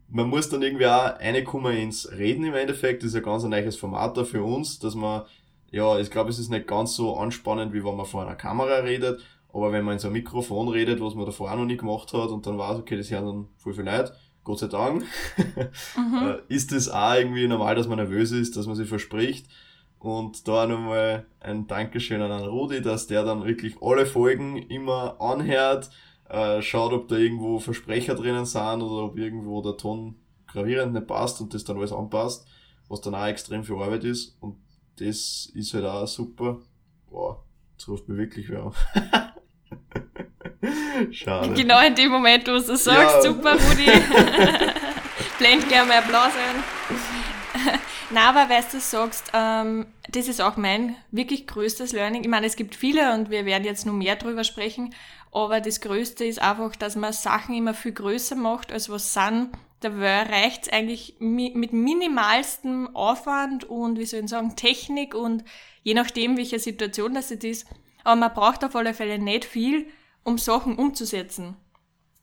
man 0.08 0.28
muss 0.28 0.48
dann 0.48 0.62
irgendwie 0.62 0.86
auch 0.86 1.18
reinkommen 1.18 1.76
ins 1.76 2.10
Reden 2.10 2.44
im 2.44 2.54
Endeffekt. 2.54 3.02
Das 3.02 3.10
ist 3.10 3.16
ein 3.16 3.22
ganz 3.22 3.44
ein 3.44 3.50
neues 3.50 3.76
Format 3.76 4.16
da 4.16 4.24
für 4.24 4.42
uns, 4.42 4.78
dass 4.78 4.94
man 4.94 5.22
ja, 5.70 5.98
ich 5.98 6.10
glaube, 6.10 6.30
es 6.30 6.38
ist 6.38 6.50
nicht 6.50 6.66
ganz 6.66 6.94
so 6.94 7.16
anspannend, 7.16 7.72
wie 7.72 7.84
wenn 7.84 7.96
man 7.96 8.06
vor 8.06 8.22
einer 8.22 8.37
Kamera 8.37 8.76
redet, 8.76 9.20
aber 9.52 9.73
wenn 9.73 9.85
man 9.85 9.94
in 9.94 9.99
so 9.99 10.08
ein 10.08 10.12
Mikrofon 10.12 10.68
redet, 10.68 11.00
was 11.00 11.14
man 11.14 11.26
davor 11.26 11.50
auch 11.50 11.56
noch 11.56 11.64
nie 11.64 11.76
gemacht 11.76 12.12
hat 12.12 12.28
und 12.28 12.46
dann 12.46 12.58
weiß, 12.58 12.78
okay, 12.78 12.96
das 12.96 13.11
hören 13.11 13.26
dann 13.26 13.49
voll 13.56 13.75
viel 13.75 13.85
Leute, 13.85 14.14
Gott 14.44 14.58
sei 14.61 14.68
Dank, 14.68 15.04
mhm. 15.96 16.28
Äh, 16.28 16.54
ist 16.54 16.73
es 16.73 16.88
auch 16.88 17.14
irgendwie 17.14 17.49
normal, 17.49 17.75
dass 17.75 17.88
man 17.88 17.99
nervös 17.99 18.30
ist, 18.32 18.56
dass 18.56 18.66
man 18.66 18.76
sich 18.76 18.88
verspricht. 18.88 19.46
Und 19.99 20.46
da 20.46 20.66
nochmal 20.66 21.26
ein 21.40 21.66
Dankeschön 21.66 22.20
an 22.20 22.44
Rudi, 22.44 22.82
dass 22.82 23.06
der 23.06 23.25
dann 23.25 23.44
wirklich 23.44 23.76
alle 23.80 24.06
Folgen 24.06 24.58
immer 24.58 25.20
anhört, 25.20 25.90
äh, 26.28 26.61
schaut, 26.62 26.92
ob 26.92 27.08
da 27.08 27.16
irgendwo 27.16 27.58
Versprecher 27.58 28.14
drinnen 28.14 28.44
sind 28.44 28.82
oder 28.82 29.04
ob 29.06 29.16
irgendwo 29.18 29.62
der 29.62 29.76
Ton 29.76 30.16
gravierend 30.46 30.92
nicht 30.92 31.06
passt 31.06 31.40
und 31.40 31.54
das 31.54 31.64
dann 31.64 31.78
alles 31.78 31.92
anpasst, 31.92 32.46
was 32.88 33.00
dann 33.00 33.14
auch 33.14 33.26
extrem 33.26 33.64
viel 33.64 33.76
Arbeit 33.76 34.04
ist. 34.04 34.37
Und 34.40 34.56
das 34.99 35.50
ist 35.55 35.75
halt 35.75 35.85
auch 35.85 36.07
super. 36.07 36.59
Boah, 37.11 37.43
jetzt 37.73 37.88
ruft 37.88 38.09
mir 38.09 38.17
wirklich 38.17 38.49
wer 38.49 38.65
auf. 38.65 38.76
Schade. 41.11 41.55
Genau 41.55 41.85
in 41.85 41.95
dem 41.95 42.11
Moment, 42.11 42.49
wo 42.49 42.53
du 42.53 42.61
sagst, 42.61 42.88
ja. 42.88 43.23
super, 43.23 43.53
Rudi. 43.53 43.85
Blend 45.38 45.69
gerne 45.69 45.88
mal 45.88 45.99
Applaus 45.99 46.33
ein. 46.33 46.65
Na, 48.11 48.31
aber 48.31 48.49
weißt 48.49 48.75
du, 48.75 48.81
sagst, 48.81 49.31
ähm, 49.35 49.87
das 50.09 50.29
ist 50.29 50.41
auch 50.41 50.57
mein 50.57 50.97
wirklich 51.11 51.47
größtes 51.47 51.93
Learning. 51.93 52.23
Ich 52.23 52.29
meine, 52.29 52.47
es 52.47 52.57
gibt 52.57 52.75
viele 52.75 53.12
und 53.15 53.31
wir 53.31 53.45
werden 53.45 53.65
jetzt 53.65 53.85
noch 53.85 53.93
mehr 53.93 54.17
drüber 54.17 54.45
sprechen, 54.45 54.95
aber 55.33 55.61
das 55.61 55.81
Größte 55.81 56.25
ist 56.25 56.41
einfach, 56.41 56.76
dass 56.76 56.97
man 56.97 57.12
Sachen 57.12 57.55
immer 57.55 57.75
viel 57.75 57.93
größer 57.93 58.37
macht, 58.37 58.73
als 58.73 58.88
was 58.88 59.12
sind 59.12 59.50
da 59.90 60.23
reicht 60.23 60.64
es 60.64 60.73
eigentlich 60.73 61.16
mit 61.19 61.73
minimalstem 61.73 62.95
Aufwand 62.95 63.64
und, 63.64 63.99
wie 63.99 64.07
soll 64.07 64.21
ich 64.21 64.31
sagen, 64.31 64.57
Technik 64.57 65.14
und 65.14 65.45
je 65.83 65.95
nachdem, 65.95 66.37
welche 66.37 66.59
Situation 66.59 67.14
das 67.14 67.31
jetzt 67.31 67.45
ist. 67.45 67.66
Aber 68.05 68.16
man 68.16 68.35
braucht 68.35 68.64
auf 68.64 68.76
alle 68.76 68.95
Fälle 68.95 69.19
nicht 69.19 69.45
viel, 69.45 69.87
um 70.23 70.38
Sachen 70.38 70.76
umzusetzen. 70.76 71.57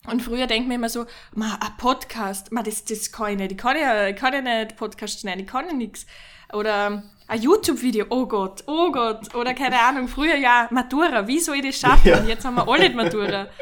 Und 0.05 0.21
früher 0.21 0.47
denkt 0.47 0.67
man 0.67 0.75
immer 0.75 0.89
so, 0.89 1.05
ma, 1.33 1.57
ein 1.61 1.77
Podcast, 1.77 2.51
ma, 2.51 2.61
das, 2.61 2.83
das 2.83 3.11
kann 3.11 3.31
ich 3.31 3.37
nicht, 3.37 3.51
ich 3.53 3.57
kann 3.57 3.77
ja, 3.77 4.07
ich 4.07 4.15
kann 4.15 4.33
ja 4.33 4.41
nicht 4.41 4.75
Podcast 4.75 5.21
schneiden, 5.21 5.41
ich 5.41 5.47
kann 5.47 5.65
ja 5.67 5.73
nichts. 5.73 6.05
Oder 6.51 7.03
ein 7.27 7.41
YouTube-Video, 7.41 8.05
oh 8.09 8.25
Gott, 8.25 8.63
oh 8.67 8.91
Gott. 8.91 9.33
Oder 9.33 9.53
keine 9.53 9.79
Ahnung, 9.79 10.07
früher 10.07 10.35
ja 10.35 10.67
Matura, 10.71 11.27
wie 11.27 11.39
soll 11.39 11.55
ich 11.55 11.67
das 11.67 11.79
schaffen? 11.79 12.09
Ja. 12.09 12.19
Und 12.19 12.27
jetzt 12.27 12.43
haben 12.43 12.55
wir 12.55 12.67
alle 12.67 12.89
Matura. 12.89 13.47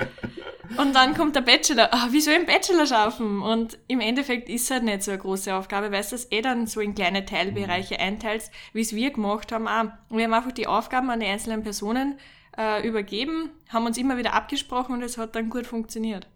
Und 0.78 0.96
dann 0.96 1.14
kommt 1.14 1.36
der 1.36 1.42
Bachelor, 1.42 1.90
ah, 1.92 2.08
wie 2.12 2.22
soll 2.22 2.34
ich 2.34 2.40
einen 2.40 2.48
Bachelor 2.48 2.86
schaffen? 2.86 3.42
Und 3.42 3.78
im 3.88 4.00
Endeffekt 4.00 4.50
ist 4.50 4.64
es 4.64 4.72
halt 4.72 4.84
nicht 4.84 5.04
so 5.04 5.12
eine 5.12 5.20
große 5.20 5.54
Aufgabe, 5.54 5.92
weil 5.92 6.04
du 6.04 6.10
das 6.12 6.32
eh 6.32 6.42
dann 6.42 6.68
so 6.68 6.80
in 6.80 6.96
kleine 6.96 7.26
Teilbereiche 7.26 8.00
einteilst, 8.00 8.52
wie 8.74 8.82
es 8.82 8.96
wir 8.96 9.12
gemacht 9.12 9.52
haben 9.52 9.68
auch. 9.68 9.92
Und 10.10 10.18
wir 10.18 10.26
haben 10.26 10.34
einfach 10.34 10.52
die 10.52 10.68
Aufgaben 10.68 11.10
an 11.10 11.20
die 11.20 11.26
einzelnen 11.26 11.64
Personen 11.64 12.18
äh, 12.58 12.88
übergeben, 12.88 13.50
haben 13.70 13.86
uns 13.86 13.98
immer 13.98 14.18
wieder 14.18 14.34
abgesprochen 14.34 14.96
und 14.96 15.04
es 15.04 15.18
hat 15.18 15.36
dann 15.36 15.50
gut 15.50 15.68
funktioniert. 15.68 16.28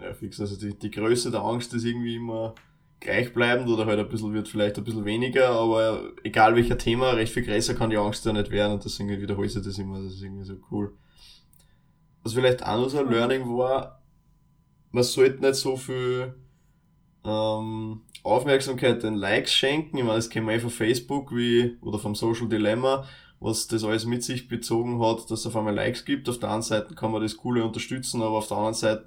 Ja, 0.00 0.12
fix. 0.12 0.40
Also 0.40 0.56
die, 0.56 0.78
die 0.78 0.90
Größe 0.90 1.30
der 1.30 1.40
Angst 1.40 1.72
ist 1.74 1.84
irgendwie 1.84 2.16
immer 2.16 2.54
gleichbleibend 3.00 3.68
oder 3.68 3.86
halt 3.86 3.98
ein 3.98 4.08
bisschen 4.08 4.32
wird 4.32 4.48
vielleicht 4.48 4.78
ein 4.78 4.84
bisschen 4.84 5.04
weniger, 5.04 5.50
aber 5.50 6.12
egal 6.24 6.54
welcher 6.56 6.78
Thema, 6.78 7.10
recht 7.10 7.32
viel 7.32 7.44
größer 7.44 7.74
kann 7.74 7.90
die 7.90 7.96
Angst 7.96 8.24
ja 8.24 8.32
nicht 8.32 8.50
werden 8.50 8.72
und 8.72 8.84
deswegen 8.84 9.08
wiederhole 9.20 9.46
ich 9.46 9.54
das 9.54 9.78
immer, 9.78 10.02
das 10.02 10.14
ist 10.14 10.22
irgendwie 10.22 10.44
so 10.44 10.54
cool. 10.70 10.94
Was 12.26 12.34
vielleicht 12.34 12.66
auch 12.66 12.76
noch 12.76 12.88
so 12.88 12.98
ein 12.98 13.08
Learning 13.08 13.56
war, 13.56 14.02
man 14.90 15.04
sollte 15.04 15.40
nicht 15.42 15.54
so 15.54 15.76
viel 15.76 16.34
ähm, 17.24 18.00
Aufmerksamkeit 18.24 19.04
den 19.04 19.14
Likes 19.14 19.54
schenken. 19.54 19.96
Ich 19.96 20.02
meine, 20.02 20.16
das 20.16 20.28
kennen 20.28 20.48
wir 20.48 20.56
eh 20.56 20.58
von 20.58 20.70
Facebook 20.70 21.30
wie, 21.30 21.76
oder 21.82 22.00
vom 22.00 22.16
Social 22.16 22.48
Dilemma, 22.48 23.06
was 23.38 23.68
das 23.68 23.84
alles 23.84 24.06
mit 24.06 24.24
sich 24.24 24.48
bezogen 24.48 25.00
hat, 25.00 25.30
dass 25.30 25.38
es 25.38 25.46
auf 25.46 25.54
einmal 25.54 25.76
Likes 25.76 26.04
gibt. 26.04 26.28
Auf 26.28 26.40
der 26.40 26.50
einen 26.50 26.62
Seite 26.62 26.96
kann 26.96 27.12
man 27.12 27.22
das 27.22 27.36
Coole 27.36 27.64
unterstützen, 27.64 28.20
aber 28.20 28.38
auf 28.38 28.48
der 28.48 28.56
anderen 28.56 28.74
Seite 28.74 29.04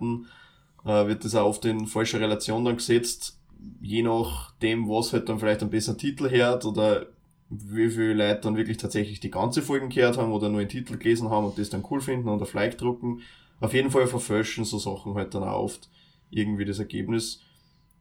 äh, 0.85 1.07
wird 1.07 1.25
das 1.25 1.35
auch 1.35 1.47
oft 1.47 1.65
in 1.65 1.87
falsche 1.87 2.21
Relation 2.21 2.63
dann 2.63 2.77
gesetzt, 2.77 3.37
je 3.81 4.01
nachdem, 4.01 4.87
was 4.87 5.11
halt 5.11 5.27
dann 5.27 5.39
vielleicht 5.39 5.59
einen 5.59 5.71
besseren 5.71 5.97
Titel 5.97 6.29
hört 6.29 6.63
oder 6.63 7.07
wie 7.49 7.89
viele 7.89 8.13
Leute 8.13 8.41
dann 8.41 8.57
wirklich 8.57 8.77
tatsächlich 8.77 9.19
die 9.19 9.31
ganze 9.31 9.61
Folgen 9.61 9.89
gehört 9.89 10.17
haben 10.17 10.31
oder 10.31 10.49
nur 10.49 10.59
den 10.59 10.69
Titel 10.69 10.97
gelesen 10.97 11.29
haben 11.29 11.45
und 11.45 11.57
das 11.57 11.69
dann 11.69 11.85
cool 11.89 11.99
finden 11.99 12.29
und 12.29 12.41
auf 12.41 12.53
Like 12.53 12.77
drucken. 12.77 13.21
Auf 13.59 13.73
jeden 13.73 13.91
Fall 13.91 14.07
verfälschen 14.07 14.65
so 14.65 14.77
Sachen 14.77 15.15
halt 15.15 15.33
dann 15.33 15.43
auch 15.43 15.63
oft 15.63 15.89
irgendwie 16.29 16.65
das 16.65 16.79
Ergebnis. 16.79 17.41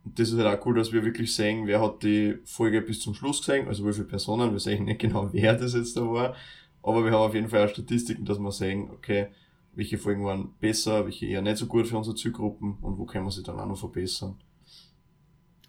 Und 0.04 0.18
das 0.18 0.30
ist 0.30 0.38
halt 0.38 0.60
auch 0.60 0.66
cool, 0.66 0.74
dass 0.74 0.92
wir 0.92 1.04
wirklich 1.04 1.34
sehen, 1.34 1.66
wer 1.66 1.80
hat 1.80 2.02
die 2.02 2.38
Folge 2.44 2.82
bis 2.82 3.00
zum 3.00 3.14
Schluss 3.14 3.40
gesehen, 3.40 3.68
also 3.68 3.86
wie 3.86 3.92
viele 3.92 4.06
Personen, 4.06 4.52
wir 4.52 4.60
sehen 4.60 4.84
nicht 4.84 5.00
genau, 5.00 5.28
wer 5.32 5.54
das 5.54 5.74
jetzt 5.74 5.96
da 5.96 6.02
war, 6.02 6.36
aber 6.82 7.04
wir 7.04 7.10
haben 7.10 7.22
auf 7.22 7.34
jeden 7.34 7.48
Fall 7.48 7.66
auch 7.66 7.70
Statistiken, 7.70 8.24
dass 8.24 8.38
wir 8.38 8.52
sehen, 8.52 8.90
okay, 8.90 9.28
welche 9.74 9.98
Folgen 9.98 10.24
waren 10.24 10.54
besser, 10.60 11.04
welche 11.04 11.26
eher 11.26 11.42
nicht 11.42 11.56
so 11.56 11.66
gut 11.66 11.86
für 11.86 11.96
unsere 11.96 12.16
Zielgruppen 12.16 12.78
und 12.80 12.98
wo 12.98 13.04
können 13.04 13.26
wir 13.26 13.30
sie 13.30 13.42
dann 13.42 13.58
auch 13.58 13.66
noch 13.66 13.78
verbessern. 13.78 14.36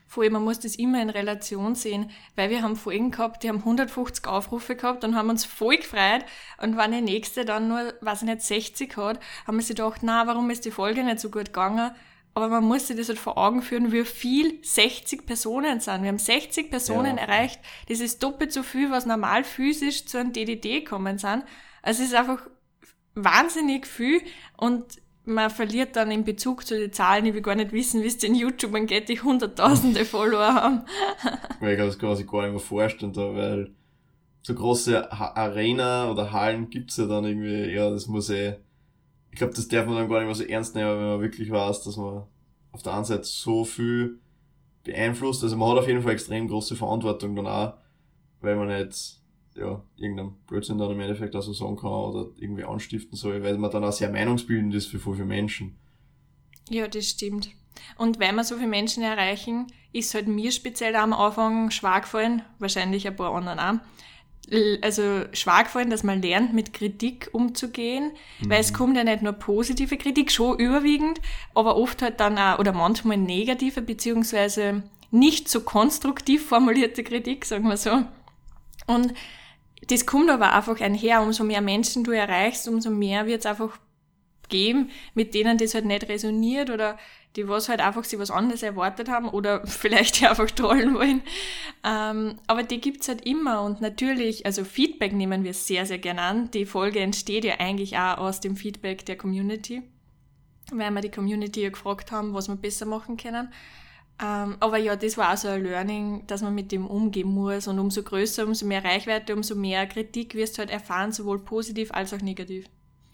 Vor 0.10 0.24
allem, 0.24 0.34
man 0.34 0.44
muss 0.44 0.60
das 0.60 0.74
immer 0.74 1.00
in 1.04 1.12
Relation 1.12 1.76
sehen, 1.76 2.10
weil 2.36 2.50
wir 2.50 2.64
haben 2.64 2.76
Folgen 2.76 3.12
gehabt, 3.12 3.44
die 3.44 3.50
haben 3.50 3.60
150 3.60 4.26
Aufrufe 4.26 4.76
gehabt 4.76 5.04
und 5.04 5.16
haben 5.16 5.30
uns 5.30 5.46
voll 5.46 5.78
gefreut. 5.78 6.26
Und 6.60 6.76
wenn 6.78 6.92
die 6.92 7.02
nächste 7.02 7.46
dann 7.46 7.68
nur, 7.68 7.94
weiß 8.02 8.24
ich 8.24 8.28
nicht, 8.28 8.42
60 8.42 8.98
hat, 8.98 9.20
haben 9.46 9.58
wir 9.58 9.62
sich 9.62 9.76
gedacht, 9.76 10.02
na, 10.02 10.26
warum 10.26 10.50
ist 10.50 10.66
die 10.66 10.72
Folge 10.72 11.04
nicht 11.04 11.20
so 11.20 11.30
gut 11.30 11.46
gegangen? 11.46 11.92
Aber 12.34 12.48
man 12.48 12.64
muss 12.64 12.88
sich 12.88 12.98
das 12.98 13.08
halt 13.08 13.20
vor 13.20 13.38
Augen 13.38 13.62
führen, 13.62 13.92
wie 13.92 14.04
viel 14.04 14.64
60 14.64 15.28
Personen 15.28 15.80
sind. 15.80 16.02
Wir 16.02 16.10
haben 16.10 16.18
60 16.18 16.72
Personen 16.72 17.18
ja. 17.18 17.24
erreicht. 17.24 17.60
Das 17.88 18.00
ist 18.00 18.24
doppelt 18.24 18.52
so 18.52 18.64
viel, 18.64 18.90
was 18.90 19.06
normal 19.06 19.44
physisch 19.44 20.08
zu 20.08 20.18
einem 20.18 20.34
DDD 20.34 20.84
kommen 20.86 21.20
sind. 21.20 21.44
Also 21.84 22.02
es 22.02 22.10
ist 22.10 22.16
einfach 22.16 22.42
wahnsinnig 23.14 23.86
viel 23.86 24.24
und 24.58 24.86
man 25.30 25.50
verliert 25.50 25.96
dann 25.96 26.12
in 26.12 26.24
Bezug 26.24 26.66
zu 26.66 26.78
den 26.78 26.92
Zahlen, 26.92 27.26
die 27.26 27.34
wir 27.34 27.42
gar 27.42 27.56
nicht 27.56 27.72
wissen, 27.72 28.04
wie 28.04 28.08
es 28.08 28.18
den 28.18 28.36
YouTubern 28.36 28.86
geht, 28.86 29.10
die 29.10 29.22
hunderttausende 29.22 30.06
Follower 30.06 30.54
haben. 30.54 30.82
weil 31.60 31.74
ich 31.74 31.80
das 31.80 32.00
quasi 32.00 32.26
gar 32.26 32.44
nicht 32.44 32.52
mehr 32.52 32.60
vorstellen, 32.60 33.14
da, 33.14 33.34
weil 33.34 33.72
so 34.42 34.54
große 34.56 35.12
Arena 35.12 36.10
oder 36.10 36.32
Hallen 36.32 36.70
gibt's 36.70 36.98
ja 36.98 37.06
dann 37.06 37.26
irgendwie, 37.26 37.72
ja, 37.74 37.90
das 37.90 38.08
muss 38.08 38.30
eh, 38.30 38.56
ich 39.32 39.38
glaube, 39.38 39.54
das 39.54 39.68
darf 39.68 39.86
man 39.86 39.96
dann 39.96 40.10
gar 40.10 40.18
nicht 40.18 40.26
mehr 40.26 40.36
so 40.36 40.44
ernst 40.44 40.76
nehmen, 40.76 40.90
wenn 40.90 41.08
man 41.08 41.22
wirklich 41.22 41.52
weiß, 41.52 41.84
dass 41.84 41.98
man 41.98 42.24
auf 42.72 42.84
der 42.84 42.94
einen 42.94 43.06
Seite 43.06 43.24
so 43.24 43.64
viel 43.64 44.20
beeinflusst. 44.84 45.44
Also 45.44 45.56
man 45.56 45.70
hat 45.70 45.80
auf 45.80 45.88
jeden 45.88 46.02
Fall 46.02 46.14
extrem 46.14 46.48
große 46.48 46.76
Verantwortung 46.76 47.36
dann 47.36 47.48
auch, 47.48 47.74
weil 48.42 48.56
man 48.56 48.68
nicht 48.68 49.19
ja, 49.60 49.84
irgendein 49.98 50.34
Blödsinn 50.48 50.78
dann 50.78 50.92
im 50.92 51.00
Endeffekt 51.00 51.36
auch 51.36 51.42
so 51.42 51.54
sagen 51.54 51.76
kann 51.76 51.92
oder 51.92 52.30
irgendwie 52.38 52.64
anstiften 52.64 53.18
soll, 53.18 53.44
weil 53.44 53.58
man 53.58 53.72
dann 53.72 53.84
auch 53.84 53.92
sehr 53.92 54.10
meinungsbildend 54.10 54.74
ist 54.74 54.88
für 54.88 55.00
viele 55.00 55.26
Menschen. 55.26 55.78
Ja, 56.70 56.88
das 56.88 57.10
stimmt. 57.10 57.50
Und 57.98 58.20
weil 58.20 58.34
wir 58.34 58.44
so 58.44 58.56
viele 58.56 58.68
Menschen 58.68 59.04
erreichen, 59.04 59.68
ist 59.94 60.14
halt 60.14 60.28
mir 60.28 60.52
speziell 60.52 60.96
am 60.96 61.14
Anfang 61.14 61.72
schwer 61.72 62.02
gefallen, 62.02 62.42
wahrscheinlich 62.60 63.08
ein 63.08 63.16
paar 63.16 63.34
anderen 63.34 63.60
auch, 63.60 63.80
also 64.82 65.26
schwer 65.34 65.64
gefallen, 65.64 65.90
dass 65.90 66.04
man 66.04 66.22
lernt, 66.22 66.54
mit 66.54 66.74
Kritik 66.74 67.30
umzugehen, 67.34 68.12
mhm. 68.40 68.50
weil 68.50 68.62
es 68.62 68.72
mhm. 68.72 68.76
kommt 68.76 68.98
ja 68.98 69.04
nicht 69.04 69.22
nur 69.22 69.34
positive 69.34 69.98
Kritik, 69.98 70.32
schon 70.32 70.58
überwiegend, 70.58 71.20
aber 71.54 71.76
oft 71.78 72.02
halt 72.02 72.20
dann 72.20 72.38
auch, 72.38 72.60
oder 72.60 72.74
manchmal 72.74 73.18
negative, 73.18 73.82
beziehungsweise 73.82 74.84
nicht 75.12 75.50
so 75.50 75.62
konstruktiv 75.62 76.46
formulierte 76.46 77.04
Kritik, 77.04 77.46
sagen 77.46 77.68
wir 77.68 77.78
so. 77.78 78.04
Und 78.88 79.14
das 79.88 80.06
kommt 80.06 80.30
aber 80.30 80.54
einfach 80.54 80.80
einher, 80.82 81.22
umso 81.22 81.44
mehr 81.44 81.62
Menschen 81.62 82.04
du 82.04 82.12
erreichst, 82.12 82.68
umso 82.68 82.90
mehr 82.90 83.26
wird 83.26 83.40
es 83.40 83.46
einfach 83.46 83.80
geben, 84.50 84.90
mit 85.14 85.34
denen 85.34 85.58
das 85.58 85.74
halt 85.74 85.86
nicht 85.86 86.10
resoniert 86.10 86.70
oder 86.70 86.98
die 87.36 87.48
was 87.48 87.70
halt 87.70 87.80
einfach 87.80 88.04
sich 88.04 88.20
was 88.20 88.32
anderes 88.32 88.64
erwartet 88.64 89.08
haben 89.08 89.30
oder 89.30 89.66
vielleicht 89.68 90.24
einfach 90.24 90.50
trollen 90.52 90.96
wollen. 90.96 91.22
Ähm, 91.84 92.38
aber 92.48 92.64
die 92.64 92.82
gibt's 92.82 93.08
halt 93.08 93.26
immer 93.26 93.62
und 93.62 93.82
natürlich, 93.82 94.46
also 94.46 94.66
Feedback 94.66 95.14
nehmen 95.14 95.44
wir 95.44 95.54
sehr, 95.54 95.86
sehr 95.86 96.00
gerne 96.00 96.22
an. 96.22 96.52
Die 96.52 96.66
Folge 96.66 97.00
entsteht 97.00 97.46
ja 97.46 97.56
eigentlich 97.60 97.98
auch 97.98 98.18
aus 98.18 98.40
dem 98.40 98.56
Feedback 98.56 99.06
der 99.06 99.18
Community, 99.18 99.84
weil 100.72 100.92
wir 100.92 101.02
die 101.02 101.12
Community 101.12 101.62
ja 101.62 101.70
gefragt 101.70 102.12
haben, 102.12 102.34
was 102.34 102.48
wir 102.48 102.56
besser 102.56 102.86
machen 102.86 103.18
können. 103.18 103.54
Ähm, 104.22 104.58
aber 104.60 104.78
ja, 104.78 104.96
das 104.96 105.18
war 105.18 105.34
auch 105.34 105.38
so 105.38 105.48
ein 105.48 105.64
Learning, 105.64 106.24
dass 106.28 106.42
man 106.42 106.54
mit 106.54 106.72
dem 106.72 106.88
umgehen 106.88 107.30
muss. 107.30 107.68
Und 107.68 107.80
umso 107.80 108.04
größer, 108.04 108.46
umso 108.46 108.66
mehr 108.66 108.84
Reichweite, 108.84 109.34
umso 109.34 109.56
mehr 109.56 109.86
Kritik 109.88 110.36
wirst 110.36 110.58
du 110.58 110.60
halt 110.60 110.72
erfahren, 110.72 111.12
sowohl 111.12 111.40
positiv 111.40 111.92
als 111.92 112.14
auch 112.14 112.22
negativ. 112.22 112.66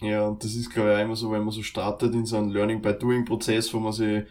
Ja, 0.02 0.28
und 0.28 0.44
das 0.44 0.56
ist, 0.56 0.72
glaube 0.72 0.92
ich, 0.92 0.98
auch 0.98 1.02
immer 1.02 1.16
so, 1.16 1.32
wenn 1.32 1.44
man 1.44 1.52
so 1.52 1.64
startet 1.64 2.14
in 2.14 2.26
so 2.26 2.38
einem 2.38 2.50
Learning-by-Doing-Prozess, 2.50 3.74
wo 3.74 3.80
man 3.80 3.94
sich 3.94 4.24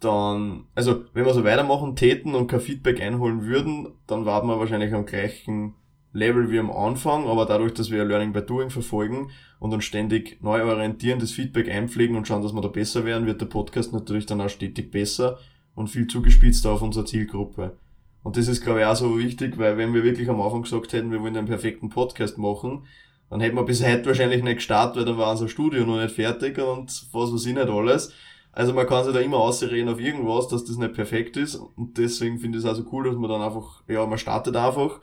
dann, 0.00 0.66
also 0.74 1.04
wenn 1.12 1.24
wir 1.24 1.34
so 1.34 1.44
weitermachen 1.44 1.94
täten 1.94 2.34
und 2.34 2.46
kein 2.48 2.60
Feedback 2.60 3.00
einholen 3.00 3.44
würden, 3.44 3.92
dann 4.06 4.24
warten 4.24 4.48
wir 4.48 4.58
wahrscheinlich 4.58 4.92
am 4.92 5.06
gleichen 5.06 5.74
Level 6.12 6.50
wie 6.50 6.58
am 6.58 6.70
Anfang, 6.70 7.26
aber 7.26 7.44
dadurch, 7.44 7.74
dass 7.74 7.90
wir 7.90 8.04
Learning 8.04 8.32
by 8.32 8.42
Doing 8.42 8.70
verfolgen 8.70 9.30
und 9.58 9.72
uns 9.72 9.84
ständig 9.84 10.42
neu 10.42 10.62
orientieren, 10.64 11.18
das 11.18 11.32
Feedback 11.32 11.68
einpflegen 11.68 12.16
und 12.16 12.26
schauen, 12.26 12.42
dass 12.42 12.52
wir 12.52 12.60
da 12.60 12.68
besser 12.68 13.04
werden, 13.04 13.26
wird 13.26 13.40
der 13.40 13.46
Podcast 13.46 13.92
natürlich 13.92 14.26
dann 14.26 14.40
auch 14.40 14.48
stetig 14.48 14.90
besser 14.90 15.38
und 15.74 15.88
viel 15.88 16.06
zugespitzter 16.06 16.72
auf 16.72 16.82
unsere 16.82 17.04
Zielgruppe. 17.04 17.76
Und 18.22 18.36
das 18.36 18.48
ist, 18.48 18.62
glaube 18.62 18.80
ich, 18.80 18.86
auch 18.86 18.96
so 18.96 19.18
wichtig, 19.18 19.58
weil 19.58 19.76
wenn 19.76 19.92
wir 19.92 20.02
wirklich 20.02 20.28
am 20.30 20.40
Anfang 20.40 20.62
gesagt 20.62 20.92
hätten, 20.92 21.10
wir 21.10 21.20
wollen 21.20 21.36
einen 21.36 21.46
perfekten 21.46 21.90
Podcast 21.90 22.38
machen, 22.38 22.86
dann 23.28 23.40
hätten 23.40 23.56
wir 23.56 23.64
bis 23.64 23.84
heute 23.84 24.06
wahrscheinlich 24.06 24.42
nicht 24.42 24.56
gestartet, 24.56 24.96
weil 24.96 25.04
dann 25.04 25.18
war 25.18 25.32
unser 25.32 25.48
Studio 25.48 25.84
noch 25.84 26.00
nicht 26.00 26.14
fertig 26.14 26.58
und 26.58 27.06
was 27.12 27.32
weiß 27.32 27.46
ich 27.46 27.54
nicht 27.54 27.68
alles. 27.68 28.12
Also 28.52 28.72
man 28.72 28.86
kann 28.86 29.04
sich 29.04 29.12
da 29.12 29.20
immer 29.20 29.38
ausreden 29.38 29.88
auf 29.88 30.00
irgendwas, 30.00 30.48
dass 30.48 30.64
das 30.64 30.76
nicht 30.76 30.94
perfekt 30.94 31.36
ist. 31.36 31.56
Und 31.56 31.98
deswegen 31.98 32.38
finde 32.38 32.58
ich 32.58 32.64
es 32.64 32.70
also 32.70 32.84
cool, 32.92 33.04
dass 33.04 33.16
man 33.16 33.28
dann 33.28 33.42
einfach, 33.42 33.82
ja, 33.88 34.06
man 34.06 34.18
startet 34.18 34.54
einfach, 34.54 35.00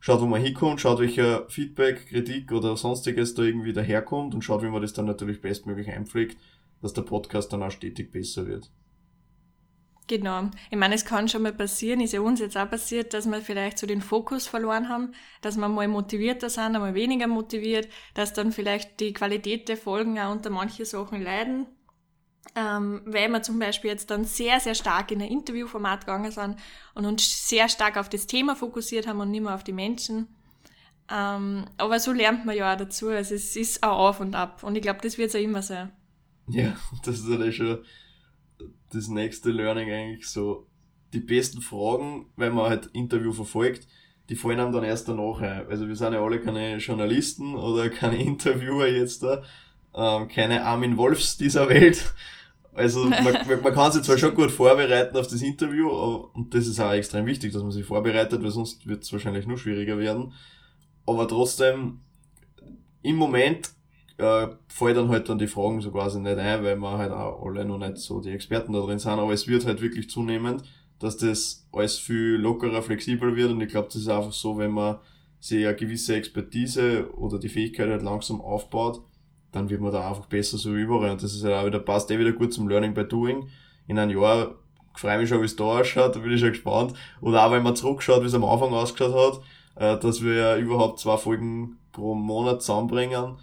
schaut, 0.00 0.22
wo 0.22 0.26
man 0.26 0.40
hinkommt, 0.40 0.80
schaut, 0.80 1.00
welcher 1.00 1.46
Feedback, 1.48 2.08
Kritik 2.08 2.50
oder 2.50 2.76
sonstiges 2.76 3.34
da 3.34 3.42
irgendwie 3.42 3.74
daherkommt 3.74 4.34
und 4.34 4.42
schaut, 4.42 4.62
wie 4.62 4.68
man 4.68 4.80
das 4.80 4.94
dann 4.94 5.04
natürlich 5.04 5.42
bestmöglich 5.42 5.90
einpflegt, 5.90 6.38
dass 6.80 6.94
der 6.94 7.02
Podcast 7.02 7.52
dann 7.52 7.62
auch 7.62 7.70
stetig 7.70 8.10
besser 8.10 8.46
wird. 8.46 8.70
Genau. 10.06 10.50
Ich 10.70 10.76
meine, 10.76 10.94
es 10.94 11.06
kann 11.06 11.28
schon 11.28 11.42
mal 11.42 11.52
passieren, 11.54 12.00
ist 12.00 12.12
ja 12.12 12.20
uns 12.20 12.38
jetzt 12.38 12.58
auch 12.58 12.68
passiert, 12.68 13.14
dass 13.14 13.26
wir 13.26 13.40
vielleicht 13.40 13.78
so 13.78 13.86
den 13.86 14.02
Fokus 14.02 14.46
verloren 14.46 14.90
haben, 14.90 15.14
dass 15.40 15.56
wir 15.56 15.66
mal 15.68 15.88
motivierter 15.88 16.50
sind, 16.50 16.76
einmal 16.76 16.94
weniger 16.94 17.26
motiviert, 17.26 17.88
dass 18.12 18.34
dann 18.34 18.52
vielleicht 18.52 19.00
die 19.00 19.14
Qualität 19.14 19.68
der 19.68 19.78
Folgen 19.78 20.18
auch 20.18 20.30
unter 20.30 20.50
manche 20.50 20.84
Sachen 20.84 21.22
leiden. 21.22 21.66
Ähm, 22.54 23.00
weil 23.06 23.30
wir 23.30 23.42
zum 23.42 23.58
Beispiel 23.58 23.90
jetzt 23.90 24.10
dann 24.10 24.24
sehr, 24.24 24.60
sehr 24.60 24.74
stark 24.74 25.10
in 25.10 25.22
ein 25.22 25.28
Interviewformat 25.28 26.00
gegangen 26.00 26.30
sind 26.30 26.56
und 26.94 27.06
uns 27.06 27.48
sehr 27.48 27.70
stark 27.70 27.96
auf 27.96 28.10
das 28.10 28.26
Thema 28.26 28.54
fokussiert 28.54 29.06
haben 29.06 29.20
und 29.20 29.30
nicht 29.30 29.42
mehr 29.42 29.54
auf 29.54 29.64
die 29.64 29.72
Menschen. 29.72 30.28
Ähm, 31.10 31.64
aber 31.78 31.98
so 31.98 32.12
lernt 32.12 32.44
man 32.44 32.54
ja 32.54 32.72
auch 32.72 32.76
dazu. 32.76 33.08
Also 33.08 33.34
es 33.34 33.56
ist 33.56 33.82
auch 33.82 33.98
auf 33.98 34.20
und 34.20 34.34
ab. 34.34 34.62
Und 34.62 34.76
ich 34.76 34.82
glaube, 34.82 35.00
das 35.02 35.16
wird 35.16 35.30
es 35.30 35.34
auch 35.34 35.40
immer 35.40 35.62
sein. 35.62 35.90
Ja, 36.48 36.76
das 37.04 37.20
ist 37.20 37.28
ja 37.28 37.50
schon 37.50 37.84
das 38.94 39.08
nächste 39.08 39.50
Learning 39.50 39.90
eigentlich 39.90 40.28
so, 40.28 40.66
die 41.12 41.20
besten 41.20 41.60
Fragen, 41.60 42.26
wenn 42.36 42.54
man 42.54 42.68
halt 42.68 42.86
Interview 42.92 43.32
verfolgt, 43.32 43.86
die 44.28 44.36
fallen 44.36 44.60
einem 44.60 44.72
dann 44.72 44.84
erst 44.84 45.08
danach 45.08 45.40
ein. 45.40 45.66
Also 45.68 45.86
wir 45.86 45.96
sind 45.96 46.12
ja 46.12 46.22
alle 46.22 46.40
keine 46.40 46.76
Journalisten 46.78 47.54
oder 47.54 47.90
keine 47.90 48.16
Interviewer 48.22 48.88
jetzt 48.88 49.22
da, 49.22 49.42
ähm, 49.94 50.28
keine 50.28 50.64
Armin 50.64 50.96
Wolfs 50.96 51.36
dieser 51.36 51.68
Welt. 51.68 52.14
Also 52.72 53.04
man, 53.04 53.62
man 53.62 53.74
kann 53.74 53.92
sich 53.92 54.02
zwar 54.02 54.18
schon 54.18 54.34
gut 54.34 54.50
vorbereiten 54.50 55.16
auf 55.16 55.28
das 55.28 55.42
Interview, 55.42 55.88
und 55.88 56.54
das 56.54 56.66
ist 56.66 56.80
auch 56.80 56.92
extrem 56.92 57.26
wichtig, 57.26 57.52
dass 57.52 57.62
man 57.62 57.70
sich 57.70 57.84
vorbereitet, 57.84 58.42
weil 58.42 58.50
sonst 58.50 58.86
wird 58.86 59.04
es 59.04 59.12
wahrscheinlich 59.12 59.46
nur 59.46 59.58
schwieriger 59.58 59.98
werden. 59.98 60.32
Aber 61.06 61.28
trotzdem, 61.28 62.00
im 63.02 63.16
Moment 63.16 63.70
äh, 64.18 64.48
fällt 64.68 64.96
dann 64.96 65.08
halt 65.08 65.28
dann 65.28 65.38
die 65.38 65.46
Fragen 65.46 65.80
so 65.80 65.90
quasi 65.90 66.20
nicht 66.20 66.38
ein, 66.38 66.64
weil 66.64 66.76
wir 66.76 66.98
halt 66.98 67.12
auch 67.12 67.44
alle 67.44 67.64
noch 67.64 67.78
nicht 67.78 67.98
so 67.98 68.20
die 68.20 68.30
Experten 68.30 68.72
da 68.72 68.80
drin 68.80 68.98
sind, 68.98 69.12
aber 69.12 69.32
es 69.32 69.48
wird 69.48 69.66
halt 69.66 69.80
wirklich 69.80 70.08
zunehmend, 70.08 70.62
dass 70.98 71.16
das 71.16 71.66
alles 71.72 71.98
viel 71.98 72.36
lockerer, 72.36 72.82
flexibler 72.82 73.34
wird 73.34 73.50
und 73.50 73.60
ich 73.60 73.68
glaube, 73.68 73.88
das 73.88 73.96
ist 73.96 74.08
einfach 74.08 74.32
so, 74.32 74.58
wenn 74.58 74.70
man 74.70 74.98
sich 75.40 75.66
eine 75.66 75.76
gewisse 75.76 76.16
Expertise 76.16 77.10
oder 77.16 77.38
die 77.38 77.48
Fähigkeit 77.48 77.90
halt 77.90 78.02
langsam 78.02 78.40
aufbaut, 78.40 79.02
dann 79.52 79.68
wird 79.68 79.80
man 79.80 79.92
da 79.92 80.08
einfach 80.08 80.26
besser 80.26 80.58
so 80.58 80.74
überall 80.74 81.10
und 81.10 81.22
das 81.22 81.34
ist 81.34 81.44
halt 81.44 81.54
auch 81.54 81.66
wieder, 81.66 81.80
passt 81.80 82.10
eh 82.10 82.18
wieder 82.18 82.32
gut 82.32 82.52
zum 82.52 82.68
Learning 82.68 82.94
by 82.94 83.04
Doing. 83.04 83.48
In 83.86 83.98
einem 83.98 84.18
Jahr 84.18 84.54
freue 84.94 85.18
mich 85.18 85.28
schon, 85.28 85.40
wie 85.40 85.46
es 85.46 85.56
da 85.56 85.64
ausschaut, 85.64 86.16
da 86.16 86.20
bin 86.20 86.32
ich 86.32 86.40
schon 86.40 86.50
gespannt. 86.50 86.94
Oder 87.20 87.44
auch, 87.44 87.52
wenn 87.52 87.62
man 87.62 87.76
zurückschaut, 87.76 88.22
wie 88.22 88.26
es 88.26 88.34
am 88.34 88.44
Anfang 88.44 88.72
ausgeschaut 88.72 89.14
hat, 89.14 89.40
äh, 89.76 90.00
dass 90.00 90.22
wir 90.22 90.34
ja 90.34 90.56
überhaupt 90.56 91.00
zwei 91.00 91.16
Folgen 91.16 91.78
pro 91.92 92.14
Monat 92.14 92.62
zusammenbringen, 92.62 93.36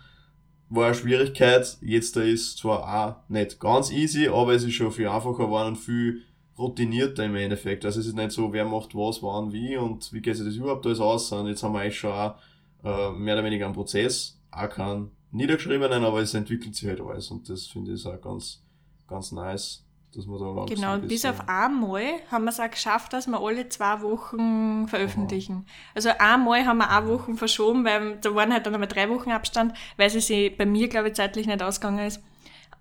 war 0.71 0.87
eine 0.87 0.95
Schwierigkeit. 0.95 1.77
Jetzt 1.81 2.15
da 2.15 2.21
ist 2.21 2.57
zwar 2.57 2.81
auch 2.87 3.29
nicht 3.29 3.59
ganz 3.59 3.91
easy, 3.91 4.27
aber 4.27 4.53
es 4.53 4.63
ist 4.63 4.73
schon 4.73 4.91
viel 4.91 5.07
einfacher 5.07 5.43
geworden 5.45 5.69
und 5.69 5.75
viel 5.75 6.23
routinierter 6.57 7.25
im 7.25 7.35
Endeffekt. 7.35 7.85
Also 7.85 7.99
es 7.99 8.07
ist 8.07 8.15
nicht 8.15 8.31
so, 8.31 8.53
wer 8.53 8.65
macht 8.65 8.95
was, 8.95 9.21
wann, 9.21 9.51
wie 9.51 9.77
und 9.77 10.11
wie 10.13 10.21
geht 10.21 10.37
sich 10.37 10.45
das 10.45 10.55
überhaupt 10.55 10.85
alles 10.85 10.99
aus, 10.99 11.27
sondern 11.27 11.47
jetzt 11.47 11.61
haben 11.61 11.73
wir 11.73 11.81
eigentlich 11.81 11.99
schon 11.99 12.11
auch 12.11 12.35
äh, 12.83 13.11
mehr 13.11 13.35
oder 13.35 13.43
weniger 13.43 13.65
einen 13.65 13.75
Prozess, 13.75 14.39
auch 14.49 14.69
keinen 14.69 15.11
niedergeschriebenen, 15.31 16.03
aber 16.03 16.21
es 16.21 16.33
entwickelt 16.33 16.75
sich 16.75 16.87
halt 16.87 17.01
alles 17.01 17.29
und 17.31 17.49
das 17.49 17.67
finde 17.67 17.93
ich 17.93 18.05
auch 18.05 18.19
ganz, 18.21 18.63
ganz 19.07 19.31
nice 19.31 19.85
dass 20.13 20.25
man 20.25 20.39
da 20.39 20.45
langsam 20.45 20.75
Genau, 20.75 20.93
und 20.93 21.07
bis 21.07 21.25
auf 21.25 21.47
einmal 21.47 22.03
haben 22.29 22.43
wir 22.43 22.49
es 22.49 22.59
auch 22.59 22.69
geschafft, 22.69 23.13
dass 23.13 23.27
wir 23.27 23.39
alle 23.39 23.69
zwei 23.69 24.01
Wochen 24.01 24.87
veröffentlichen. 24.87 25.65
Aha. 25.65 25.91
Also 25.95 26.09
einmal 26.19 26.65
haben 26.65 26.79
wir 26.79 26.97
auch 26.97 27.07
Wochen 27.07 27.37
verschoben, 27.37 27.85
weil 27.85 28.17
da 28.17 28.35
waren 28.35 28.51
halt 28.51 28.65
dann 28.65 28.73
einmal 28.73 28.89
drei 28.89 29.09
Wochen 29.09 29.31
Abstand, 29.31 29.73
weil 29.97 30.09
sie 30.09 30.19
sich 30.19 30.57
bei 30.57 30.65
mir, 30.65 30.87
glaube 30.87 31.09
ich, 31.09 31.15
zeitlich 31.15 31.47
nicht 31.47 31.63
ausgegangen 31.63 32.05
ist. 32.05 32.21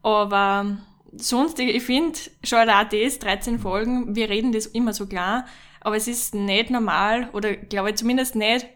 Aber 0.03 0.79
sonst, 1.13 1.59
ich 1.59 1.83
finde 1.83 2.19
schon 2.43 2.69
auch 2.69 2.85
das, 2.85 3.19
13 3.19 3.59
Folgen, 3.59 4.15
wir 4.15 4.29
reden 4.29 4.53
das 4.53 4.67
immer 4.67 4.93
so 4.93 5.07
klar, 5.07 5.47
aber 5.81 5.97
es 5.97 6.09
ist 6.09 6.35
nicht 6.35 6.71
normal, 6.71 7.31
oder 7.33 7.55
glaube 7.55 7.91
ich 7.91 7.97
zumindest 7.97 8.35
nicht, 8.35 8.67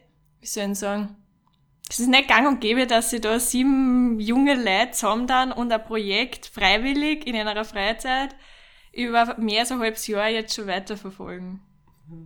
wie 0.40 0.46
soll 0.46 0.70
ich 0.70 0.78
sagen, 0.78 1.16
es 1.88 2.00
ist 2.00 2.09
nicht 2.09 2.29
gang 2.29 2.49
und 2.49 2.61
gäbe, 2.61 2.87
dass 2.87 3.11
sie 3.11 3.21
da 3.21 3.38
sieben 3.38 4.19
junge 4.19 4.55
Leute 4.55 4.93
zusammen 4.93 5.26
dann 5.26 5.53
und 5.53 5.73
ein 5.73 5.85
Projekt 5.85 6.47
freiwillig 6.47 7.26
in 7.26 7.37
einer 7.37 7.64
Freizeit 7.64 8.35
über 8.93 9.37
mehr 9.38 9.61
als 9.61 9.73
ein 9.73 9.81
halbes 9.81 10.07
Jahr 10.07 10.29
jetzt 10.29 10.55
schon 10.55 10.67
weiterverfolgen. 10.67 11.61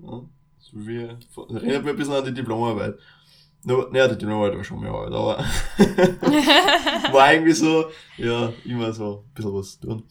Ja, 0.02 0.22
so 0.58 0.86
wie, 0.86 0.98
erinnert 0.98 1.84
mich 1.84 1.92
ein 1.92 1.96
bisschen 1.96 2.14
an 2.14 2.24
die 2.24 2.34
Diplomarbeit. 2.34 2.98
No, 3.64 3.92
ja, 3.92 4.06
die 4.06 4.18
Diplomarbeit 4.18 4.56
war 4.56 4.64
schon 4.64 4.80
mehr 4.80 4.92
alt, 4.92 5.12
aber 5.12 5.38
war 7.12 7.32
irgendwie 7.32 7.52
so, 7.52 7.86
ja, 8.16 8.52
immer 8.64 8.92
so 8.92 9.24
ein 9.26 9.34
bisschen 9.34 9.54
was 9.54 9.80
tun. 9.80 10.04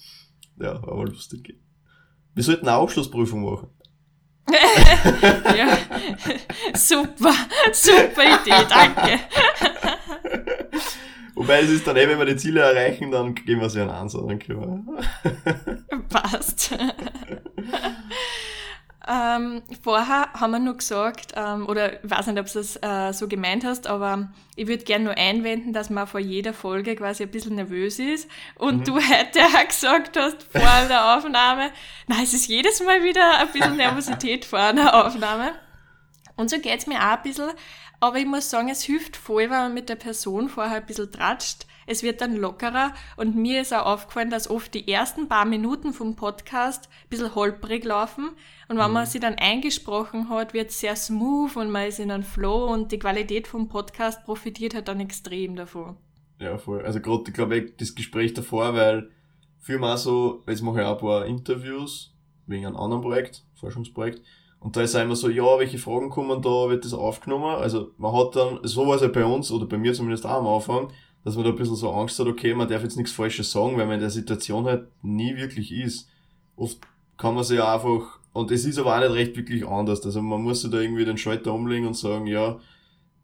Ja, 0.60 0.74
aber 0.76 1.06
lustig. 1.06 1.56
Wir 2.34 2.44
sollten 2.44 2.68
eine 2.68 2.78
Abschlussprüfung 2.78 3.44
machen. 3.44 3.70
Ja, 5.58 5.78
super, 6.76 7.34
super 7.74 8.24
Idee, 8.24 8.66
danke. 8.70 9.20
Wobei 11.36 11.62
es 11.62 11.70
ist 11.70 11.86
dann 11.86 11.98
eh, 11.98 12.08
wenn 12.08 12.18
wir 12.18 12.26
die 12.26 12.36
Ziele 12.36 12.62
erreichen, 12.62 13.12
dann 13.12 13.36
geben 13.36 13.62
wir 13.62 13.70
sie 13.70 13.82
an 13.82 13.90
Ansatz. 13.92 14.24
Passt. 16.10 16.76
Ähm, 19.10 19.62
vorher 19.82 20.34
haben 20.34 20.52
wir 20.52 20.60
nur 20.60 20.76
gesagt, 20.76 21.34
ähm, 21.36 21.68
oder 21.70 22.04
ich 22.04 22.10
weiß 22.12 22.28
nicht, 22.28 22.40
ob 22.40 22.48
du 22.48 22.54
das 22.60 22.76
äh, 22.82 23.14
so 23.14 23.30
gemeint 23.30 23.64
hast, 23.64 23.88
aber 23.88 24.30
ich 24.58 24.68
würde 24.68 24.84
gerne 24.84 25.06
nur 25.06 25.18
einwenden, 25.18 25.72
dass 25.72 25.90
man 25.90 26.08
vor 26.08 26.20
jeder 26.20 26.54
Folge 26.54 26.96
quasi 26.98 27.24
ein 27.24 27.32
bisschen 27.32 27.56
nervös 27.56 28.00
ist. 28.00 28.30
Und 28.56 28.80
mhm. 28.80 28.84
du 28.84 28.96
heute 28.96 29.40
auch 29.46 29.68
gesagt 29.68 30.18
hast 30.18 30.44
vor 30.44 30.62
der 30.90 31.18
Aufnahme, 31.18 31.72
na, 32.08 32.18
es 32.22 32.34
ist 32.34 32.48
jedes 32.48 32.84
Mal 32.84 33.02
wieder 33.04 33.40
ein 33.40 33.52
bisschen 33.52 33.78
Nervosität 33.78 34.44
vor 34.44 34.60
einer 34.60 35.06
Aufnahme. 35.06 35.54
Und 36.36 36.50
so 36.50 36.60
geht's 36.60 36.86
mir 36.86 37.00
auch 37.00 37.18
ein 37.18 37.24
bisschen. 37.24 37.52
Aber 38.00 38.18
ich 38.18 38.26
muss 38.26 38.50
sagen, 38.50 38.70
es 38.70 38.84
hilft 38.84 39.16
voll, 39.16 39.44
wenn 39.44 39.50
man 39.50 39.74
mit 39.74 39.90
der 39.90 39.96
Person 39.96 40.50
vorher 40.50 40.78
ein 40.78 40.86
bisschen 40.86 41.12
tratscht 41.12 41.66
es 41.88 42.04
wird 42.04 42.22
dann 42.22 42.36
lockerer 42.36 42.94
und 43.16 43.36
mir 43.36 43.62
ist 43.62 43.74
auch 43.74 43.86
aufgefallen, 43.86 44.30
dass 44.30 44.50
oft 44.50 44.74
die 44.74 44.88
ersten 44.88 45.28
paar 45.28 45.46
Minuten 45.46 45.94
vom 45.94 46.16
Podcast 46.16 46.88
ein 46.88 47.10
bisschen 47.10 47.34
holprig 47.34 47.84
laufen 47.84 48.30
und 48.68 48.78
wenn 48.78 48.88
mhm. 48.88 48.94
man 48.94 49.06
sie 49.08 49.20
dann 49.20 49.36
eingesprochen 49.36 50.30
hat, 50.30 50.54
wird 50.54 50.70
es 50.70 50.80
sehr 50.80 50.96
smooth 50.96 51.56
und 51.56 51.72
man 51.72 51.88
ist 51.88 52.00
in 52.00 52.12
einem 52.12 52.24
Flow 52.24 52.72
und 52.72 52.92
die 52.92 53.00
Qualität 53.00 53.48
vom 53.48 53.70
Podcast 53.70 54.24
profitiert 54.26 54.76
halt 54.76 54.88
dann 54.88 55.00
extrem 55.00 55.56
davon. 55.56 55.98
Ja, 56.40 56.58
voll. 56.58 56.86
Also 56.86 57.00
gerade, 57.00 57.24
ich 57.28 57.34
glaube, 57.34 57.72
das 57.72 57.96
Gespräch 57.96 58.34
davor, 58.34 58.76
weil 58.76 59.10
viel 59.60 59.80
mal 59.80 59.98
so, 59.98 60.44
jetzt 60.48 60.62
mache 60.62 60.82
ich 60.82 60.86
auch 60.86 60.94
ein 60.94 61.00
paar 61.00 61.26
Interviews 61.26 62.14
wegen 62.46 62.66
einem 62.66 62.78
anderen 62.78 63.02
Projekt, 63.02 63.44
Forschungsprojekt, 63.56 64.22
und 64.60 64.76
da 64.76 64.82
ist 64.82 64.96
auch 64.96 65.02
immer 65.02 65.16
so, 65.16 65.30
ja, 65.30 65.60
welche 65.60 65.78
Fragen 65.78 66.10
kommen 66.10 66.42
da, 66.42 66.70
wird 66.70 66.84
das 66.84 66.94
aufgenommen? 66.94 67.56
Also 67.56 67.92
man 67.98 68.14
hat 68.14 68.36
dann, 68.36 68.60
so 68.64 68.88
war 68.88 68.96
es 68.96 69.02
ja 69.02 69.08
bei 69.08 69.24
uns, 69.24 69.52
oder 69.52 69.66
bei 69.66 69.78
mir 69.78 69.94
zumindest 69.94 70.26
auch 70.26 70.40
am 70.40 70.48
Anfang, 70.48 70.92
dass 71.28 71.36
man 71.36 71.44
da 71.44 71.50
ein 71.50 71.58
bisschen 71.58 71.76
so 71.76 71.92
Angst 71.92 72.18
hat, 72.20 72.28
okay, 72.28 72.54
man 72.54 72.70
darf 72.70 72.84
jetzt 72.84 72.96
nichts 72.96 73.12
Falsches 73.12 73.52
sagen, 73.52 73.76
weil 73.76 73.86
man 73.86 73.96
in 73.96 74.00
der 74.00 74.10
Situation 74.10 74.64
halt 74.64 74.88
nie 75.02 75.36
wirklich 75.36 75.74
ist. 75.74 76.10
Oft 76.56 76.78
kann 77.18 77.36
man 77.36 77.44
sich 77.44 77.62
einfach, 77.62 78.20
und 78.32 78.50
es 78.50 78.64
ist 78.64 78.80
aber 78.80 78.96
auch 78.96 79.02
nicht 79.02 79.12
recht 79.12 79.36
wirklich 79.36 79.68
anders. 79.68 80.06
Also 80.06 80.22
man 80.22 80.42
muss 80.42 80.62
sich 80.62 80.72
da 80.72 80.80
irgendwie 80.80 81.04
den 81.04 81.18
Schalter 81.18 81.54
umlegen 81.54 81.86
und 81.86 81.98
sagen, 81.98 82.28
ja, 82.28 82.62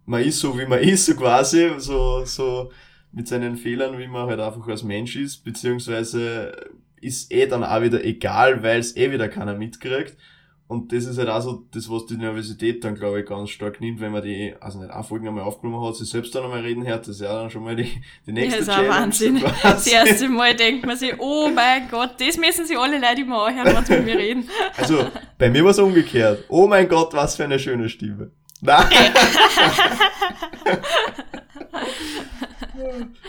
man 0.06 0.22
ist 0.22 0.40
so, 0.40 0.60
wie 0.60 0.66
man 0.66 0.80
ist, 0.82 1.06
so 1.06 1.16
quasi, 1.16 1.76
so, 1.78 2.26
so 2.26 2.74
mit 3.14 3.30
seinen 3.30 3.56
Fehlern, 3.56 3.98
wie 3.98 4.08
man 4.10 4.28
halt 4.28 4.42
einfach 4.42 4.68
als 4.68 4.84
Mensch 4.84 5.16
ist, 5.16 5.46
beziehungsweise 5.46 6.52
ist 7.00 7.32
eh 7.32 7.48
dann 7.48 7.64
auch 7.64 7.84
wieder 7.84 8.04
egal, 8.04 8.64
weil 8.64 8.82
es 8.82 8.98
eh 8.98 9.14
wieder 9.14 9.30
keiner 9.30 9.54
mitkriegt. 9.54 10.18
Und 10.68 10.92
das 10.92 11.06
ist 11.06 11.18
halt 11.18 11.30
auch 11.30 11.42
so 11.42 11.66
das, 11.72 11.90
was 11.90 12.06
die 12.06 12.16
Nervosität 12.16 12.84
dann, 12.84 12.96
glaube 12.96 13.20
ich, 13.20 13.26
ganz 13.28 13.50
stark 13.50 13.82
nimmt, 13.82 14.00
wenn 14.00 14.12
man 14.12 14.24
die, 14.24 14.56
also 14.60 14.80
nicht 14.80 14.92
eine 14.92 15.04
Folge 15.04 15.28
einmal 15.28 15.44
aufgenommen 15.44 15.86
hat, 15.86 15.96
sich 15.96 16.10
selbst 16.10 16.34
dann 16.34 16.46
einmal 16.46 16.62
reden 16.62 16.88
hört, 16.88 17.02
das 17.02 17.18
ist 17.18 17.22
ja 17.22 17.34
dann 17.34 17.50
schon 17.50 17.64
mal 17.64 17.76
die, 17.76 18.02
die 18.26 18.32
nächste 18.32 18.62
ja, 18.62 18.66
das 18.66 18.68
ist 18.68 18.76
Challenge. 18.76 18.94
Wahnsinn. 18.94 19.44
Das 19.64 19.88
erste 19.88 20.30
Mal 20.30 20.56
denkt 20.56 20.86
man 20.86 20.98
sich, 20.98 21.14
oh 21.20 21.50
mein 21.54 21.90
Gott, 21.90 22.16
das 22.20 22.38
müssen 22.38 22.66
sich 22.66 22.78
alle 22.78 22.98
Leute 22.98 23.22
immer 23.22 23.46
anhören, 23.46 23.76
wenn 23.76 23.86
sie 23.86 23.94
mit 23.94 24.06
mir 24.06 24.18
reden. 24.18 24.50
Also, 24.78 25.06
bei 25.38 25.50
mir 25.50 25.64
war 25.64 25.72
es 25.72 25.80
umgekehrt. 25.80 26.46
Oh 26.48 26.68
mein 26.68 26.88
Gott, 26.88 27.14
was 27.14 27.36
für 27.36 27.44
eine 27.44 27.60
schöne 27.60 27.90
Stimme. 27.90 28.32
Nein. 28.62 28.88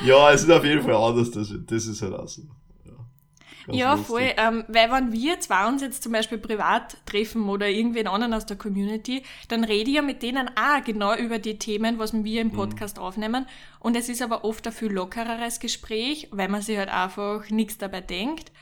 ja, 0.04 0.32
es 0.32 0.44
ist 0.44 0.50
auf 0.50 0.64
jeden 0.64 0.82
Fall 0.82 0.94
anders, 0.94 1.30
das, 1.32 1.52
das 1.66 1.86
ist 1.86 2.00
halt 2.00 2.14
auch 2.14 2.28
so. 2.28 2.42
Ja, 3.68 3.92
lustig. 3.92 4.06
voll. 4.06 4.32
Ähm, 4.36 4.64
weil 4.68 4.90
wenn 4.90 5.12
wir 5.12 5.40
zwei 5.40 5.66
uns 5.66 5.82
jetzt 5.82 6.02
zum 6.02 6.12
Beispiel 6.12 6.38
privat 6.38 6.96
treffen 7.06 7.48
oder 7.48 7.68
irgendwen 7.68 8.06
anderen 8.06 8.34
aus 8.34 8.46
der 8.46 8.56
Community, 8.56 9.22
dann 9.48 9.64
rede 9.64 9.90
ich 9.90 9.96
ja 9.96 10.02
mit 10.02 10.22
denen 10.22 10.48
auch 10.48 10.84
genau 10.84 11.14
über 11.14 11.38
die 11.38 11.58
Themen, 11.58 11.98
was 11.98 12.12
wir 12.12 12.40
im 12.40 12.48
mhm. 12.48 12.52
Podcast 12.52 12.98
mhm. 12.98 13.02
aufnehmen. 13.02 13.46
Und 13.80 13.96
es 13.96 14.08
ist 14.08 14.22
aber 14.22 14.44
oft 14.44 14.66
ein 14.66 14.72
viel 14.72 14.92
lockereres 14.92 15.60
Gespräch, 15.60 16.28
weil 16.30 16.48
man 16.48 16.62
sich 16.62 16.78
halt 16.78 16.90
einfach 16.90 17.48
nichts 17.50 17.78
dabei 17.78 18.00
denkt. 18.00 18.52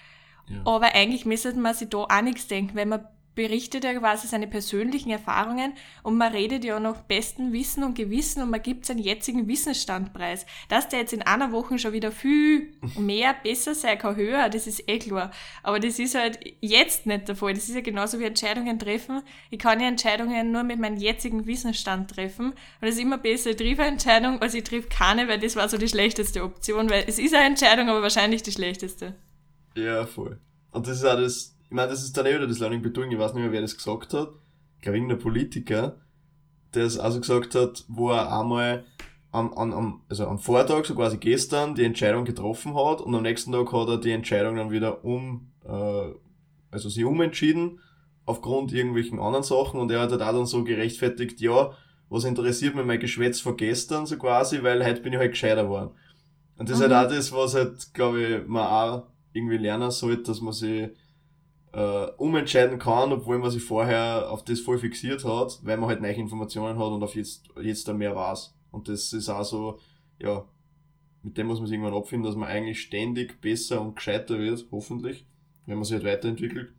Ja. 0.49 0.61
Aber 0.65 0.95
eigentlich 0.95 1.25
müsste 1.25 1.55
man 1.55 1.75
sich 1.75 1.89
da 1.89 1.99
auch 1.99 2.23
nichts 2.23 2.47
denken, 2.47 2.77
weil 2.77 2.87
man 2.87 3.07
berichtet 3.35 3.85
ja 3.85 3.95
quasi 3.95 4.27
seine 4.27 4.47
persönlichen 4.47 5.11
Erfahrungen 5.11 5.75
und 6.03 6.17
man 6.17 6.33
redet 6.33 6.65
ja 6.65 6.79
nach 6.79 7.03
bestem 7.03 7.53
Wissen 7.53 7.83
und 7.83 7.95
Gewissen 7.95 8.43
und 8.43 8.51
man 8.51 8.63
gibt 8.63 8.85
seinen 8.87 8.99
jetzigen 8.99 9.49
Wissensstandpreis. 9.49 10.47
Dass 10.69 10.89
der 10.89 11.01
jetzt 11.01 11.13
in 11.13 11.23
einer 11.23 11.53
Woche 11.53 11.79
schon 11.79 11.93
wieder 11.93 12.13
viel 12.13 12.73
mehr, 12.99 13.35
besser 13.43 13.75
sein 13.75 13.99
kann, 13.99 14.17
höher, 14.17 14.49
das 14.49 14.67
ist 14.67 14.89
eh 14.89 14.99
klar. 14.99 15.31
Aber 15.63 15.81
das 15.81 15.99
ist 15.99 16.15
halt 16.15 16.39
jetzt 16.61 17.07
nicht 17.07 17.29
der 17.29 17.37
Fall. 17.37 17.55
Das 17.55 17.69
ist 17.69 17.75
ja 17.75 17.81
genauso 17.81 18.19
wie 18.19 18.25
Entscheidungen 18.25 18.79
treffen. 18.79 19.23
Ich 19.51 19.59
kann 19.59 19.81
ja 19.81 19.89
Entscheidungen 19.89 20.53
nur 20.53 20.63
mit 20.63 20.79
meinem 20.79 20.97
jetzigen 20.97 21.47
Wissensstand 21.47 22.11
treffen. 22.11 22.53
Und 22.81 22.89
es 22.89 22.97
ist 22.97 23.01
immer 23.01 23.19
besser, 23.19 23.51
ich 23.51 23.57
treffe 23.57 23.83
eine 23.83 23.93
Entscheidung, 23.93 24.41
als 24.43 24.55
ich 24.55 24.65
treffe 24.65 24.89
keine, 24.89 25.29
weil 25.29 25.39
das 25.39 25.57
war 25.57 25.69
so 25.69 25.79
die 25.79 25.89
schlechteste 25.89 26.43
Option, 26.43 26.91
weil 26.91 27.05
es 27.07 27.19
ist 27.19 27.35
eine 27.35 27.47
Entscheidung, 27.47 27.89
aber 27.89 28.03
wahrscheinlich 28.03 28.43
die 28.43 28.53
schlechteste. 28.53 29.15
Ja, 29.75 30.07
voll. 30.07 30.39
Und 30.71 30.87
das 30.87 30.99
ist 30.99 31.05
auch 31.05 31.17
das, 31.17 31.52
ich 31.73 31.77
meine, 31.77 31.89
das 31.89 32.05
ist 32.05 32.15
dann 32.19 32.27
eh 32.27 32.35
wieder 32.35 32.47
das 32.47 32.59
Learning 32.59 32.83
by 32.83 32.93
Doing, 32.93 33.11
ich 33.13 33.19
weiß 33.19 33.33
nicht 33.33 33.43
mehr, 33.43 33.51
wer 33.51 33.63
das 33.63 33.79
gesagt 33.79 34.13
hat. 34.13 34.29
Ich 34.77 34.83
glaube, 34.83 34.99
irgendein 34.99 35.19
Politiker, 35.19 35.97
der 36.75 36.85
es 36.85 36.99
also 36.99 37.19
gesagt 37.19 37.55
hat, 37.55 37.87
wo 37.89 38.11
er 38.11 38.31
einmal 38.31 38.85
am, 39.31 39.55
am, 39.55 39.73
am, 39.73 40.03
also 40.11 40.27
am 40.27 40.39
Vortag, 40.39 40.85
so 40.85 40.95
quasi 40.95 41.17
gestern, 41.17 41.75
die 41.75 41.85
Entscheidung 41.85 42.27
getroffen 42.27 42.75
hat 42.75 43.01
und 43.01 43.15
am 43.15 43.23
nächsten 43.23 43.53
Tag 43.53 43.73
hat 43.73 43.89
er 43.89 43.97
die 43.97 44.11
Entscheidung 44.11 44.57
dann 44.57 44.71
wieder 44.71 45.03
um, 45.03 45.51
äh, 45.65 46.13
also 46.71 46.91
sie 46.91 47.05
umentschieden, 47.05 47.81
aufgrund 48.27 48.75
irgendwelchen 48.75 49.19
anderen 49.19 49.43
Sachen 49.43 49.81
und 49.81 49.91
er 49.91 50.01
hat 50.01 50.11
halt 50.11 50.21
auch 50.21 50.33
dann 50.33 50.45
so 50.45 50.65
gerechtfertigt, 50.65 51.41
ja, 51.41 51.73
was 52.11 52.25
interessiert 52.25 52.75
mich 52.75 52.85
mein 52.85 53.01
Geschwätz 53.01 53.41
von 53.41 53.57
gestern 53.57 54.05
so 54.05 54.19
quasi, 54.19 54.63
weil 54.63 54.85
heute 54.85 55.01
bin 55.01 55.15
ich 55.15 55.19
halt 55.19 55.31
gescheiter 55.31 55.63
geworden. 55.63 55.93
Und 56.59 56.69
das 56.69 56.81
mhm. 56.81 56.85
ist 56.85 56.91
halt 56.91 57.09
mhm. 57.09 57.13
auch 57.13 57.17
das, 57.17 57.33
was 57.33 57.55
halt, 57.55 57.95
glaube 57.95 58.23
ich, 58.23 58.47
man 58.47 58.67
auch 58.67 59.07
irgendwie 59.33 59.57
lernen 59.57 59.91
sollte, 59.91 60.25
dass 60.25 60.43
man 60.43 60.53
sich 60.53 60.91
äh, 61.73 62.07
umentscheiden 62.19 62.79
kann, 62.79 63.13
obwohl 63.13 63.39
man 63.39 63.51
sich 63.51 63.63
vorher 63.63 64.31
auf 64.31 64.45
das 64.45 64.61
voll 64.61 64.79
fixiert 64.79 65.25
hat, 65.25 65.61
weil 65.63 65.79
man 65.79 65.89
halt 65.89 66.03
neue 66.03 66.13
Informationen 66.13 66.79
hat 66.79 66.93
und 66.93 67.03
auf 67.03 67.17
jetzt, 67.17 67.49
jetzt 67.61 67.89
da 67.89 67.93
mehr 67.93 68.15
weiß. 68.15 68.55
Und 68.71 68.89
das 68.89 69.13
ist 69.13 69.29
auch 69.29 69.45
so, 69.45 69.79
ja, 70.19 70.45
mit 71.23 71.39
dem 71.39 71.47
muss 71.47 71.59
man 71.59 71.67
sich 71.67 71.75
irgendwann 71.75 71.99
abfinden, 71.99 72.27
dass 72.27 72.37
man 72.37 72.49
eigentlich 72.49 72.81
ständig 72.81 73.41
besser 73.41 73.81
und 73.81 73.97
gescheiter 73.97 74.39
wird, 74.39 74.67
hoffentlich, 74.71 75.27
wenn 75.67 75.77
man 75.77 75.85
sich 75.85 75.95
halt 75.95 76.05
weiterentwickelt. 76.05 76.73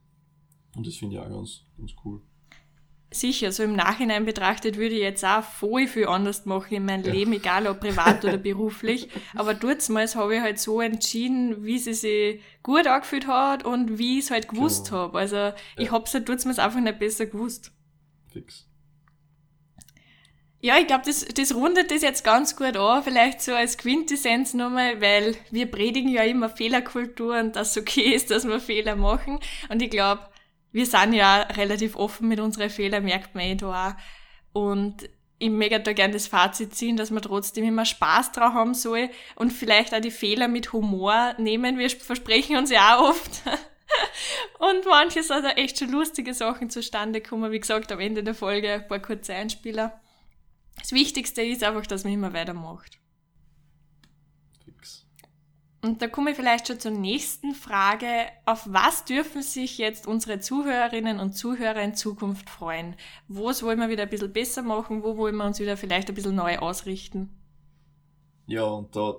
Und 0.76 0.86
das 0.86 0.96
finde 0.96 1.16
ich 1.16 1.22
auch 1.22 1.30
ganz, 1.30 1.66
ganz 1.78 1.94
cool. 2.04 2.22
Sicher, 3.14 3.52
so 3.52 3.64
im 3.64 3.76
Nachhinein 3.76 4.26
betrachtet 4.26 4.78
würde 4.78 4.96
ich 4.96 5.02
jetzt 5.02 5.24
auch 5.24 5.44
voll 5.44 5.88
viel 5.88 6.08
anders 6.08 6.46
machen 6.46 6.74
in 6.74 6.86
meinem 6.86 7.06
ja. 7.06 7.14
Leben, 7.14 7.34
egal 7.34 7.68
ob 7.68 7.80
privat 7.80 8.26
oder 8.26 8.38
beruflich. 8.40 9.08
Aber 9.36 9.54
damals 9.54 10.16
habe 10.16 10.36
ich 10.36 10.42
halt 10.42 10.60
so 10.60 10.82
entschieden, 10.82 11.64
wie 11.64 11.78
sie 11.78 11.94
sich 11.94 12.42
gut 12.64 12.88
angefühlt 12.88 13.28
hat 13.28 13.66
und 13.66 14.00
wie 14.00 14.18
ich 14.18 14.26
es 14.26 14.32
halt 14.32 14.48
gewusst 14.50 14.88
genau. 14.88 14.98
habe. 14.98 15.20
Also 15.20 15.36
ja. 15.36 15.56
ich 15.78 15.92
habe 15.92 16.06
es 16.06 16.14
halt 16.14 16.28
damals 16.28 16.60
einfach 16.60 16.80
nicht 16.80 17.00
besser 17.00 17.28
gewusst. 17.28 17.72
Fix. 18.32 18.68
Ja, 20.60 20.78
ich 20.80 20.88
glaube, 20.88 21.04
das, 21.06 21.26
das 21.26 21.54
rundet 21.54 21.92
das 21.92 22.02
jetzt 22.02 22.24
ganz 22.24 22.56
gut 22.56 22.78
an, 22.78 23.04
vielleicht 23.04 23.42
so 23.42 23.54
als 23.54 23.78
Quintessenz 23.78 24.54
nochmal, 24.54 25.02
weil 25.02 25.36
wir 25.52 25.70
predigen 25.70 26.10
ja 26.10 26.24
immer 26.24 26.50
Fehlerkultur 26.50 27.38
und 27.38 27.58
dass 27.58 27.72
es 27.72 27.82
okay 27.82 28.14
ist, 28.14 28.32
dass 28.32 28.48
wir 28.48 28.62
Fehler 28.62 28.96
machen. 28.96 29.40
Und 29.68 29.82
ich 29.82 29.90
glaube, 29.90 30.22
wir 30.74 30.86
sind 30.86 31.14
ja 31.14 31.44
relativ 31.44 31.96
offen 31.96 32.28
mit 32.28 32.40
unseren 32.40 32.70
Fehlern, 32.70 33.06
merkt 33.06 33.36
man 33.36 33.46
eh 33.46 33.56
da 33.56 33.90
auch. 33.90 33.94
Und 34.60 35.10
ich 35.38 35.50
möchte 35.50 35.80
da 35.80 35.94
gerne 35.94 36.14
das 36.14 36.28
Fazit 36.28 36.76
ziehen, 36.76 36.98
dass 36.98 37.12
man 37.12 37.22
trotzdem 37.22 37.64
immer 37.64 37.86
Spaß 37.86 38.32
drauf 38.32 38.54
haben 38.54 38.74
soll 38.74 39.10
und 39.36 39.52
vielleicht 39.52 39.94
auch 39.94 40.02
die 40.02 40.12
Fehler 40.12 40.48
mit 40.48 40.74
Humor 40.74 41.36
nehmen. 41.38 41.78
Wir 41.78 41.90
versprechen 41.90 42.58
uns 42.58 42.72
ja 42.72 42.98
auch 42.98 43.10
oft. 43.10 43.42
und 44.60 44.86
manches 44.86 45.28
sind 45.28 45.44
da 45.44 45.52
echt 45.52 45.78
schon 45.80 45.92
lustige 45.92 46.34
Sachen 46.34 46.70
zustande 46.70 47.22
kommen. 47.22 47.52
Wie 47.52 47.60
gesagt, 47.60 47.92
am 47.92 48.00
Ende 48.00 48.24
der 48.24 48.36
Folge 48.36 48.74
ein 48.74 48.88
paar 48.88 49.00
kurze 49.00 49.34
Einspieler. 49.34 50.02
Das 50.80 50.92
Wichtigste 50.92 51.44
ist 51.44 51.64
einfach, 51.64 51.86
dass 51.86 52.04
man 52.04 52.14
immer 52.14 52.34
weitermacht. 52.34 53.00
Und 55.84 56.02
da 56.02 56.08
komme 56.08 56.32
ich 56.32 56.38
vielleicht 56.38 56.68
schon 56.68 56.80
zur 56.80 56.92
nächsten 56.92 57.54
Frage. 57.54 58.08
Auf 58.46 58.66
was 58.70 59.04
dürfen 59.04 59.42
sich 59.42 59.78
jetzt 59.78 60.08
unsere 60.08 60.40
Zuhörerinnen 60.40 61.20
und 61.20 61.34
Zuhörer 61.34 61.82
in 61.82 61.94
Zukunft 61.94 62.50
freuen? 62.50 62.96
Wo 63.28 63.48
wollen 63.48 63.80
wir 63.80 63.90
wieder 63.90 64.04
ein 64.04 64.10
bisschen 64.10 64.32
besser 64.32 64.62
machen? 64.62 65.04
Wo 65.04 65.18
wollen 65.18 65.36
wir 65.36 65.46
uns 65.46 65.60
wieder 65.60 65.76
vielleicht 65.76 66.08
ein 66.08 66.16
bisschen 66.16 66.36
neu 66.36 66.58
ausrichten? 66.58 67.38
Ja, 68.48 68.64
und 68.64 68.96
da 68.96 69.16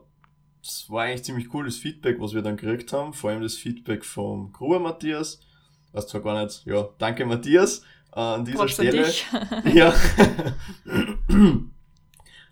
das 0.63 0.87
war 0.89 1.03
eigentlich 1.03 1.25
ziemlich 1.25 1.51
cooles 1.51 1.77
Feedback, 1.77 2.19
was 2.19 2.33
wir 2.33 2.41
dann 2.41 2.57
gekriegt 2.57 2.95
haben. 2.95 3.13
Vor 3.13 3.29
allem 3.29 3.43
das 3.43 3.57
Feedback 3.57 4.03
vom 4.03 4.51
Gruber 4.51 4.81
Matthias. 4.81 5.41
Was 5.93 6.09
zwar 6.09 6.23
gar 6.23 6.43
nicht, 6.43 6.65
ja, 6.65 6.89
danke 6.97 7.27
Matthias 7.27 7.83
äh, 8.17 8.21
an 8.21 8.47
dieser 8.47 8.57
Props 8.57 8.73
Stelle. 8.73 9.07
An 9.33 9.73
ja. 9.77 9.95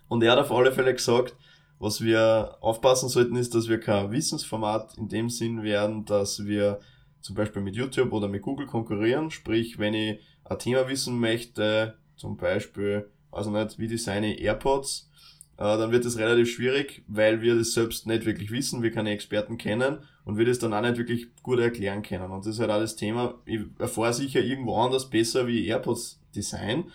Und 0.07 0.21
er 0.21 0.31
hat 0.33 0.39
auf 0.39 0.51
alle 0.51 0.71
Fälle 0.71 0.93
gesagt, 0.93 1.35
was 1.83 2.01
wir 2.01 2.55
aufpassen 2.61 3.09
sollten, 3.09 3.35
ist, 3.35 3.53
dass 3.53 3.67
wir 3.67 3.77
kein 3.77 4.09
Wissensformat 4.09 4.97
in 4.97 5.09
dem 5.09 5.29
Sinn 5.29 5.63
werden, 5.63 6.05
dass 6.05 6.45
wir 6.45 6.79
zum 7.19 7.35
Beispiel 7.35 7.61
mit 7.61 7.75
YouTube 7.75 8.13
oder 8.13 8.29
mit 8.29 8.41
Google 8.41 8.67
konkurrieren. 8.67 9.31
Sprich, 9.31 9.79
wenn 9.79 9.93
ich 9.93 10.21
ein 10.45 10.59
Thema 10.59 10.87
wissen 10.87 11.19
möchte, 11.19 11.97
zum 12.15 12.37
Beispiel, 12.37 13.09
also 13.31 13.51
nicht, 13.51 13.79
wie 13.79 13.89
designe 13.89 14.39
AirPods, 14.39 15.09
äh, 15.57 15.77
dann 15.77 15.91
wird 15.91 16.05
es 16.05 16.17
relativ 16.17 16.53
schwierig, 16.53 17.03
weil 17.07 17.41
wir 17.41 17.57
das 17.57 17.73
selbst 17.73 18.07
nicht 18.07 18.25
wirklich 18.25 18.49
wissen, 18.49 18.81
wir 18.81 18.91
keine 18.91 19.11
Experten 19.11 19.57
kennen 19.57 19.97
und 20.23 20.37
wir 20.37 20.45
das 20.45 20.59
dann 20.59 20.73
auch 20.73 20.81
nicht 20.81 20.97
wirklich 20.97 21.35
gut 21.43 21.59
erklären 21.59 22.01
können. 22.01 22.31
Und 22.31 22.45
das 22.45 22.55
ist 22.55 22.59
halt 22.61 22.71
auch 22.71 22.79
das 22.79 22.95
Thema, 22.95 23.41
ich 23.45 23.59
erfahre 23.77 24.13
sicher 24.13 24.39
irgendwo 24.39 24.77
anders 24.77 25.09
besser 25.09 25.47
wie 25.47 25.67
AirPods 25.67 26.21
Design, 26.33 26.85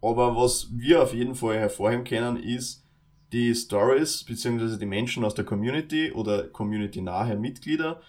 aber 0.00 0.36
was 0.36 0.68
wir 0.72 1.02
auf 1.02 1.12
jeden 1.12 1.34
Fall 1.34 1.58
hervorheben 1.58 2.04
können, 2.04 2.36
ist 2.36 2.84
die 3.32 3.54
Stories 3.54 4.24
beziehungsweise 4.24 4.78
die 4.78 4.86
Menschen 4.86 5.24
aus 5.24 5.34
der 5.34 5.44
Community 5.44 6.12
oder 6.12 6.44
community-nahe 6.44 7.36
Mitglieder, 7.36 8.00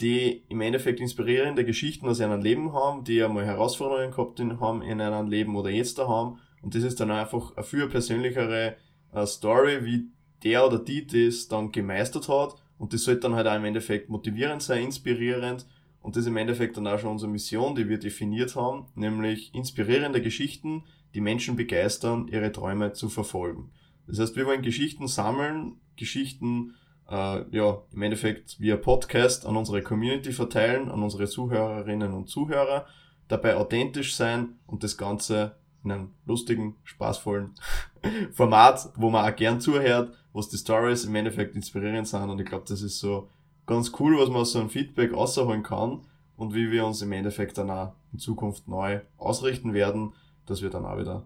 die 0.00 0.44
im 0.48 0.60
Endeffekt 0.60 1.00
inspirierende 1.00 1.64
Geschichten 1.64 2.06
aus 2.06 2.20
ihrem 2.20 2.40
Leben 2.40 2.72
haben, 2.72 3.04
die 3.04 3.22
einmal 3.22 3.44
Herausforderungen 3.44 4.12
gehabt 4.12 4.40
haben 4.40 4.82
in 4.82 5.00
einem 5.00 5.28
Leben 5.28 5.56
oder 5.56 5.70
jetzt 5.70 5.98
da 5.98 6.06
haben. 6.06 6.38
Und 6.62 6.74
das 6.74 6.84
ist 6.84 7.00
dann 7.00 7.10
einfach 7.10 7.56
eine 7.56 7.64
viel 7.64 7.88
persönlichere 7.88 8.76
äh, 9.12 9.26
Story, 9.26 9.84
wie 9.84 10.06
der 10.44 10.66
oder 10.66 10.78
die 10.78 11.06
das 11.06 11.48
dann 11.48 11.72
gemeistert 11.72 12.28
hat. 12.28 12.54
Und 12.78 12.92
das 12.92 13.04
sollte 13.04 13.22
dann 13.22 13.34
halt 13.34 13.46
auch 13.46 13.56
im 13.56 13.64
Endeffekt 13.64 14.08
motivierend 14.08 14.62
sein, 14.62 14.84
inspirierend. 14.84 15.66
Und 16.00 16.16
das 16.16 16.22
ist 16.22 16.28
im 16.28 16.36
Endeffekt 16.36 16.76
dann 16.76 16.86
auch 16.86 16.98
schon 16.98 17.12
unsere 17.12 17.30
Mission, 17.30 17.74
die 17.74 17.88
wir 17.88 17.98
definiert 17.98 18.54
haben, 18.56 18.86
nämlich 18.94 19.54
inspirierende 19.54 20.20
Geschichten, 20.20 20.84
die 21.14 21.20
Menschen 21.20 21.56
begeistern, 21.56 22.28
ihre 22.28 22.52
Träume 22.52 22.92
zu 22.92 23.08
verfolgen. 23.08 23.70
Das 24.06 24.18
heißt, 24.18 24.36
wir 24.36 24.46
wollen 24.46 24.62
Geschichten 24.62 25.08
sammeln, 25.08 25.80
Geschichten 25.96 26.74
äh, 27.08 27.44
ja 27.56 27.82
im 27.92 28.02
Endeffekt 28.02 28.60
via 28.60 28.76
Podcast 28.76 29.46
an 29.46 29.56
unsere 29.56 29.82
Community 29.82 30.32
verteilen, 30.32 30.90
an 30.90 31.02
unsere 31.02 31.26
Zuhörerinnen 31.26 32.12
und 32.12 32.28
Zuhörer, 32.28 32.86
dabei 33.28 33.56
authentisch 33.56 34.14
sein 34.14 34.58
und 34.66 34.82
das 34.82 34.96
Ganze 34.96 35.56
in 35.84 35.92
einem 35.92 36.10
lustigen, 36.24 36.76
spaßvollen 36.84 37.54
Format, 38.32 38.90
wo 38.96 39.10
man 39.10 39.30
auch 39.30 39.36
gern 39.36 39.60
zuhört, 39.60 40.14
was 40.32 40.48
die 40.48 40.56
Stories 40.56 41.04
im 41.04 41.14
Endeffekt 41.14 41.54
inspirierend 41.54 42.08
sind. 42.08 42.28
Und 42.28 42.40
ich 42.40 42.46
glaube, 42.46 42.64
das 42.66 42.82
ist 42.82 42.98
so 42.98 43.28
ganz 43.66 43.92
cool, 43.98 44.18
was 44.18 44.28
man 44.28 44.38
aus 44.38 44.52
so 44.52 44.60
einem 44.60 44.70
Feedback 44.70 45.12
rausholen 45.12 45.62
kann 45.62 46.02
und 46.36 46.54
wie 46.54 46.70
wir 46.70 46.86
uns 46.86 47.02
im 47.02 47.12
Endeffekt 47.12 47.58
dann 47.58 47.70
auch 47.70 47.92
in 48.12 48.18
Zukunft 48.18 48.66
neu 48.66 49.00
ausrichten 49.16 49.74
werden, 49.74 50.12
dass 50.46 50.62
wir 50.62 50.70
dann 50.70 50.84
auch 50.84 50.98
wieder 50.98 51.24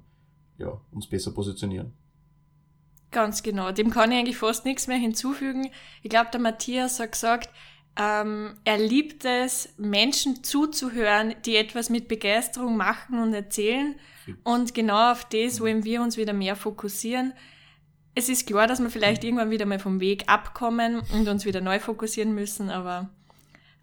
ja, 0.58 0.80
uns 0.92 1.06
besser 1.06 1.32
positionieren. 1.32 1.92
Ganz 3.10 3.42
genau, 3.42 3.72
dem 3.72 3.90
kann 3.90 4.12
ich 4.12 4.18
eigentlich 4.18 4.36
fast 4.36 4.64
nichts 4.64 4.86
mehr 4.86 4.98
hinzufügen. 4.98 5.70
Ich 6.02 6.10
glaube, 6.10 6.28
der 6.30 6.40
Matthias 6.40 7.00
hat 7.00 7.12
gesagt, 7.12 7.48
ähm, 7.98 8.54
er 8.64 8.78
liebt 8.78 9.24
es, 9.24 9.74
Menschen 9.76 10.44
zuzuhören, 10.44 11.34
die 11.44 11.56
etwas 11.56 11.90
mit 11.90 12.06
Begeisterung 12.06 12.76
machen 12.76 13.18
und 13.18 13.34
erzählen. 13.34 13.96
Und 14.44 14.74
genau 14.74 15.12
auf 15.12 15.24
das 15.24 15.60
wollen 15.60 15.84
wir 15.84 16.02
uns 16.02 16.16
wieder 16.16 16.32
mehr 16.32 16.54
fokussieren. 16.54 17.32
Es 18.14 18.28
ist 18.28 18.46
klar, 18.46 18.66
dass 18.66 18.80
wir 18.80 18.90
vielleicht 18.90 19.24
irgendwann 19.24 19.50
wieder 19.50 19.64
mal 19.64 19.78
vom 19.78 20.00
Weg 20.00 20.24
abkommen 20.28 21.00
und 21.12 21.28
uns 21.28 21.44
wieder 21.44 21.60
neu 21.60 21.80
fokussieren 21.80 22.34
müssen, 22.34 22.68
aber 22.68 23.08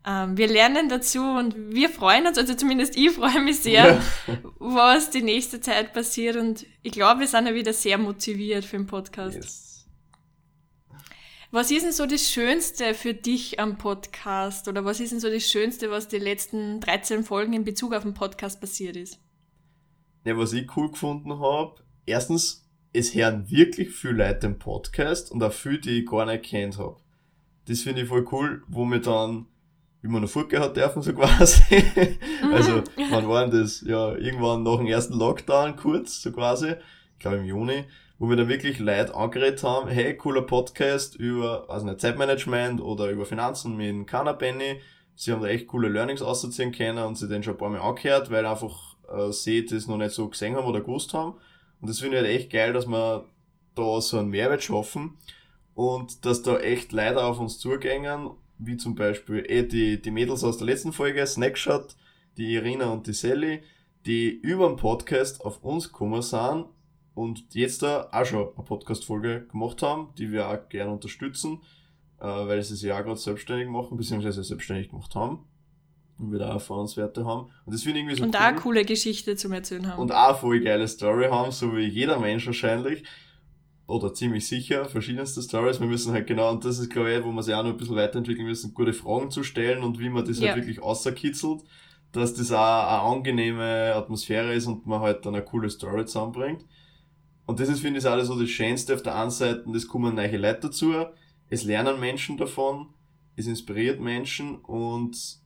ähm, 0.05 0.37
wir 0.37 0.47
lernen 0.47 0.87
dazu 0.87 1.21
und 1.21 1.55
wir 1.73 1.89
freuen 1.89 2.27
uns, 2.27 2.37
also 2.37 2.53
zumindest 2.53 2.95
ich 2.95 3.11
freue 3.11 3.41
mich 3.41 3.59
sehr, 3.59 3.95
ja. 4.27 4.37
was 4.59 5.09
die 5.09 5.23
nächste 5.23 5.61
Zeit 5.61 5.93
passiert 5.93 6.35
und 6.35 6.65
ich 6.83 6.91
glaube, 6.91 7.21
wir 7.21 7.27
sind 7.27 7.47
ja 7.47 7.55
wieder 7.55 7.73
sehr 7.73 7.97
motiviert 7.97 8.65
für 8.65 8.77
den 8.77 8.85
Podcast. 8.85 9.35
Yes. 9.35 9.87
Was 11.49 11.71
ist 11.71 11.85
denn 11.85 11.91
so 11.91 12.05
das 12.05 12.29
Schönste 12.29 12.93
für 12.93 13.13
dich 13.13 13.59
am 13.59 13.77
Podcast 13.77 14.67
oder 14.67 14.83
was 14.83 14.99
ist 14.99 15.11
denn 15.11 15.19
so 15.19 15.29
das 15.29 15.47
Schönste, 15.47 15.89
was 15.89 16.07
die 16.07 16.19
letzten 16.19 16.81
13 16.81 17.23
Folgen 17.23 17.53
in 17.53 17.63
Bezug 17.63 17.93
auf 17.93 18.03
den 18.03 18.13
Podcast 18.13 18.59
passiert 18.59 18.97
ist? 18.97 19.19
Ja, 20.25 20.37
was 20.37 20.53
ich 20.53 20.75
cool 20.75 20.91
gefunden 20.91 21.39
habe, 21.39 21.75
erstens, 22.05 22.67
es 22.93 23.15
hören 23.15 23.49
wirklich 23.49 23.91
viele 23.91 24.25
Leute 24.25 24.39
den 24.41 24.59
Podcast 24.59 25.31
und 25.31 25.41
auch 25.43 25.53
viele, 25.53 25.79
die 25.79 25.99
ich 25.99 26.05
gar 26.05 26.25
nicht 26.25 26.45
kennt 26.45 26.77
habe. 26.77 26.97
Das 27.67 27.81
finde 27.81 28.01
ich 28.01 28.09
voll 28.09 28.27
cool, 28.31 28.63
wo 28.67 28.85
wir 28.85 28.99
dann 28.99 29.47
wie 30.05 30.11
man 30.11 30.21
noch 30.21 30.29
fortgehen 30.29 30.71
dürfen, 30.73 31.01
so 31.01 31.13
quasi. 31.15 31.83
also, 32.53 32.83
wann 33.09 33.27
war 33.27 33.47
denn 33.47 33.59
das? 33.59 33.81
Ja, 33.81 34.15
irgendwann 34.15 34.61
nach 34.61 34.77
dem 34.77 34.85
ersten 34.85 35.17
Lockdown 35.17 35.75
kurz, 35.75 36.21
so 36.21 36.31
quasi. 36.31 36.75
Ich 37.13 37.19
glaube 37.19 37.37
im 37.37 37.45
Juni, 37.45 37.85
wo 38.19 38.29
wir 38.29 38.35
dann 38.35 38.47
wirklich 38.47 38.77
Leute 38.77 39.15
angeredet 39.15 39.63
haben, 39.63 39.89
hey, 39.89 40.15
cooler 40.15 40.43
Podcast 40.43 41.15
über, 41.15 41.65
also 41.69 41.87
nicht 41.87 42.01
Zeitmanagement 42.01 42.81
oder 42.81 43.09
über 43.09 43.25
Finanzen 43.25 43.75
mit 43.75 44.05
Kana 44.05 44.33
Benny. 44.33 44.79
Sie 45.15 45.31
haben 45.31 45.41
da 45.41 45.47
echt 45.47 45.67
coole 45.67 45.89
Learnings 45.89 46.21
ausziehen 46.21 46.71
können 46.71 47.03
und 47.03 47.17
sie 47.17 47.27
den 47.27 47.41
schon 47.41 47.55
ein 47.55 47.57
paar 47.57 47.69
Mal 47.69 47.81
angehört, 47.81 48.29
weil 48.29 48.45
einfach 48.45 48.97
äh, 49.11 49.31
sie 49.31 49.65
das 49.65 49.87
noch 49.87 49.97
nicht 49.97 50.11
so 50.11 50.29
gesehen 50.29 50.55
haben 50.55 50.67
oder 50.67 50.81
gewusst 50.81 51.15
haben. 51.15 51.33
Und 51.81 51.89
das 51.89 51.99
finde 51.99 52.17
ich 52.17 52.23
halt 52.23 52.35
echt 52.35 52.51
geil, 52.51 52.73
dass 52.73 52.85
wir 52.85 53.25
da 53.73 54.01
so 54.01 54.19
einen 54.19 54.29
Mehrwert 54.29 54.61
schaffen 54.61 55.17
und 55.73 56.25
dass 56.25 56.43
da 56.43 56.59
echt 56.59 56.91
Leute 56.91 57.23
auf 57.23 57.39
uns 57.39 57.57
zugängen 57.57 58.29
wie 58.57 58.77
zum 58.77 58.95
Beispiel 58.95 59.45
eh 59.47 59.63
die, 59.63 60.01
die 60.01 60.11
Mädels 60.11 60.43
aus 60.43 60.57
der 60.57 60.67
letzten 60.67 60.93
Folge, 60.93 61.25
Snackshot, 61.25 61.95
die 62.37 62.53
Irina 62.53 62.91
und 62.91 63.07
die 63.07 63.13
Sally, 63.13 63.61
die 64.05 64.29
über 64.29 64.67
den 64.67 64.77
Podcast 64.77 65.43
auf 65.43 65.63
uns 65.63 65.87
gekommen 65.91 66.21
sind 66.21 66.65
und 67.13 67.53
jetzt 67.53 67.81
da 67.81 68.09
auch 68.11 68.25
schon 68.25 68.39
eine 68.55 68.65
Podcast-Folge 68.65 69.47
gemacht 69.51 69.81
haben, 69.81 70.09
die 70.17 70.31
wir 70.31 70.49
auch 70.49 70.69
gerne 70.69 70.91
unterstützen, 70.91 71.61
äh, 72.19 72.25
weil 72.25 72.61
sie 72.61 72.75
sich 72.75 72.89
ja 72.89 73.01
gerade 73.01 73.17
selbstständig 73.17 73.67
machen, 73.67 73.97
beziehungsweise 73.97 74.43
selbstständig 74.43 74.89
gemacht 74.89 75.15
haben. 75.15 75.39
Und 76.17 76.31
wir 76.31 76.39
da 76.39 76.49
auch 76.49 76.53
Erfahrungswerte 76.53 77.25
haben. 77.25 77.49
Und 77.65 77.73
das 77.73 77.83
finde 77.83 77.99
ich 77.99 78.05
irgendwie 78.05 78.17
so 78.17 78.23
Und 78.23 78.35
cool. 78.35 78.41
auch 78.41 78.45
eine 78.45 78.57
coole 78.57 78.85
Geschichte 78.85 79.35
zum 79.35 79.51
Erzählen 79.51 79.87
haben. 79.87 80.01
Und 80.01 80.13
auch 80.13 80.29
eine 80.29 80.37
voll 80.37 80.61
geile 80.61 80.87
Story 80.87 81.27
haben, 81.29 81.51
so 81.51 81.75
wie 81.75 81.87
jeder 81.87 82.19
Mensch 82.19 82.45
wahrscheinlich 82.45 83.03
oder 83.87 84.13
ziemlich 84.13 84.47
sicher 84.47 84.85
verschiedenste 84.85 85.41
Stories. 85.41 85.79
Wir 85.79 85.87
müssen 85.87 86.13
halt 86.13 86.27
genau, 86.27 86.51
und 86.51 86.65
das 86.65 86.79
ist 86.79 86.89
glaube 86.89 87.13
ich, 87.13 87.23
wo 87.23 87.31
wir 87.31 87.43
sich 87.43 87.53
auch 87.53 87.63
noch 87.63 87.71
ein 87.71 87.77
bisschen 87.77 87.95
weiterentwickeln 87.95 88.47
müssen, 88.47 88.73
gute 88.73 88.93
Fragen 88.93 89.29
zu 89.29 89.43
stellen 89.43 89.83
und 89.83 89.99
wie 89.99 90.09
man 90.09 90.25
das 90.25 90.37
halt 90.37 90.45
ja. 90.45 90.51
halt 90.53 90.61
wirklich 90.61 90.81
außerkitzelt, 90.81 91.61
dass 92.11 92.33
das 92.33 92.51
auch 92.51 92.57
eine 92.57 93.15
angenehme 93.15 93.93
Atmosphäre 93.95 94.53
ist 94.53 94.65
und 94.67 94.85
man 94.87 95.01
halt 95.01 95.25
dann 95.25 95.35
eine 95.35 95.43
coole 95.43 95.69
Story 95.69 96.05
zusammenbringt. 96.05 96.65
Und 97.45 97.59
das 97.59 97.69
ist, 97.69 97.81
finde 97.81 97.99
ich, 97.99 98.05
alles 98.07 98.27
so 98.27 98.39
das 98.39 98.49
Schönste 98.49 98.95
auf 98.95 99.03
der 99.03 99.15
einen 99.15 99.29
Seite, 99.29 99.69
es 99.75 99.87
kommen 99.87 100.15
neue 100.15 100.37
Leute 100.37 100.61
dazu, 100.61 100.93
es 101.49 101.63
lernen 101.63 101.99
Menschen 101.99 102.37
davon, 102.37 102.87
es 103.35 103.45
inspiriert 103.45 103.99
Menschen 103.99 104.55
und 104.57 105.43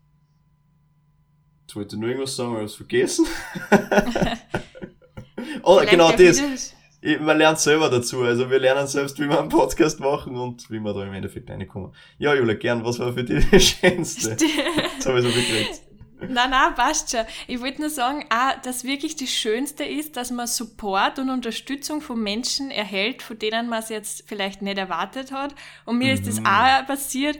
Jetzt 1.69 1.75
wollte 1.75 1.95
ich 1.95 1.99
nur 1.99 2.09
irgendwas 2.09 2.35
sagen, 2.35 2.49
aber 2.53 2.63
ich 2.63 2.69
hab's 2.69 2.75
vergessen. 2.77 3.27
oh, 5.61 5.79
genau 5.87 6.11
das. 6.13 6.73
Man 7.01 7.37
lernt 7.37 7.59
selber 7.59 7.89
dazu. 7.89 8.21
Also 8.23 8.49
wir 8.49 8.59
lernen 8.59 8.87
selbst, 8.87 9.19
wie 9.19 9.29
wir 9.29 9.39
einen 9.39 9.49
Podcast 9.49 9.99
machen 9.99 10.35
und 10.35 10.69
wie 10.69 10.79
wir 10.79 10.93
da 10.93 11.03
im 11.05 11.13
Endeffekt 11.13 11.49
reinkommen. 11.49 11.93
Ja, 12.17 12.33
Julia, 12.33 12.55
gern, 12.55 12.83
was 12.83 12.99
war 12.99 13.13
für 13.13 13.23
dich 13.23 13.49
das 13.49 13.63
Schönste? 13.63 14.31
Jetzt 14.95 15.07
habe 15.07 15.19
ich 15.19 15.25
so 15.25 15.31
geredet. 15.31 15.81
Nein, 16.21 16.49
nein, 16.49 16.75
passt 16.75 17.11
schon. 17.11 17.21
Ich 17.47 17.61
wollte 17.61 17.79
nur 17.79 17.89
sagen, 17.89 18.25
auch, 18.29 18.61
dass 18.61 18.83
wirklich 18.83 19.15
das 19.15 19.29
Schönste 19.29 19.85
ist, 19.85 20.17
dass 20.17 20.31
man 20.31 20.47
Support 20.47 21.19
und 21.19 21.29
Unterstützung 21.29 22.01
von 22.01 22.21
Menschen 22.21 22.71
erhält, 22.71 23.21
von 23.21 23.39
denen 23.39 23.69
man 23.69 23.79
es 23.79 23.87
jetzt 23.87 24.25
vielleicht 24.27 24.61
nicht 24.61 24.77
erwartet 24.77 25.31
hat. 25.31 25.55
Und 25.85 25.97
mir 25.97 26.07
mhm. 26.07 26.13
ist 26.13 26.27
das 26.27 26.41
mhm. 26.41 26.47
auch 26.47 26.85
passiert. 26.85 27.39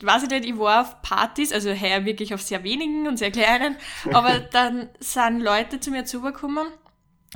Weiß 0.00 0.22
ich 0.22 0.30
nicht, 0.30 0.44
ich 0.44 0.56
war 0.56 0.82
auf 0.82 1.02
Partys, 1.02 1.52
also 1.52 1.70
her 1.70 2.04
wirklich 2.04 2.32
auf 2.32 2.40
sehr 2.40 2.62
wenigen 2.62 3.08
und 3.08 3.18
sehr 3.18 3.32
kleinen, 3.32 3.76
aber 4.12 4.38
dann 4.52 4.88
sind 5.00 5.40
Leute 5.40 5.80
zu 5.80 5.90
mir 5.90 6.04
zugekommen 6.04 6.68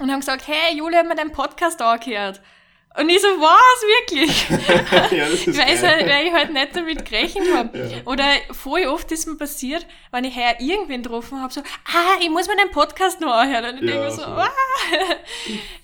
und 0.01 0.11
haben 0.11 0.21
gesagt, 0.21 0.49
hey, 0.49 0.77
Julia 0.77 1.01
hat 1.01 1.09
mir 1.09 1.15
deinen 1.15 1.33
Podcast 1.33 1.81
angehört. 1.81 2.41
Und 2.99 3.09
ich 3.09 3.21
so, 3.21 3.29
was, 3.29 3.85
wirklich? 4.01 4.49
ja, 5.17 5.29
das 5.29 5.47
ist 5.47 5.57
weil, 5.57 5.91
halt, 5.91 6.09
weil 6.09 6.27
ich 6.27 6.33
halt 6.33 6.53
nicht 6.53 6.75
damit 6.75 7.05
gerechnet 7.05 7.55
habe. 7.55 7.79
Ja. 7.79 7.99
Oder 8.05 8.25
voll 8.51 8.85
oft 8.87 9.13
ist 9.13 9.29
mir 9.29 9.37
passiert, 9.37 9.87
wenn 10.11 10.25
ich 10.25 10.35
heuer 10.35 10.57
irgendwen 10.59 11.05
getroffen 11.05 11.41
habe, 11.41 11.53
so, 11.53 11.61
ah, 11.61 12.19
ich 12.21 12.29
muss 12.31 12.49
mir 12.49 12.57
den 12.57 12.73
Podcast 12.73 13.21
noch 13.21 13.33
anhören. 13.33 13.79
Und 13.79 13.85
ich 13.85 13.95
ja, 13.95 14.01
denke 14.01 14.11
so, 14.11 14.25
ah. 14.25 14.51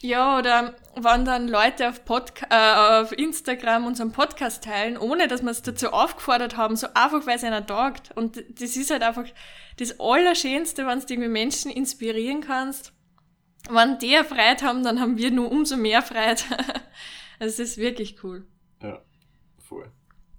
ja, 0.01 0.37
oder 0.37 0.75
wenn 0.97 1.25
dann 1.25 1.47
Leute 1.47 1.91
auf, 1.91 2.05
Podca 2.05 2.47
äh, 2.51 3.03
auf 3.03 3.13
Instagram 3.13 3.87
unseren 3.87 4.11
Podcast 4.11 4.65
teilen, 4.65 4.99
ohne 4.99 5.29
dass 5.29 5.43
wir 5.43 5.53
es 5.53 5.63
dazu 5.63 5.91
aufgefordert 5.91 6.57
haben, 6.57 6.75
so 6.75 6.89
einfach, 6.93 7.25
weil 7.25 7.37
es 7.37 7.45
einer 7.45 7.65
taugt. 7.65 8.11
Und 8.17 8.43
das 8.61 8.75
ist 8.75 8.91
halt 8.91 9.05
einfach 9.05 9.27
das 9.79 10.01
Allerschönste, 10.01 10.89
wenn 10.89 10.99
du 10.99 11.07
irgendwie 11.09 11.29
Menschen 11.29 11.71
inspirieren 11.71 12.41
kannst 12.41 12.96
wenn 13.71 13.99
die 13.99 14.17
Freude 14.25 14.65
haben, 14.65 14.83
dann 14.83 15.01
haben 15.01 15.17
wir 15.17 15.31
nur 15.31 15.51
umso 15.51 15.77
mehr 15.77 16.05
also 16.11 16.45
es 17.39 17.59
ist 17.59 17.79
wirklich 17.79 18.23
cool. 18.23 18.47
Ja, 18.83 19.03
voll. 19.59 19.91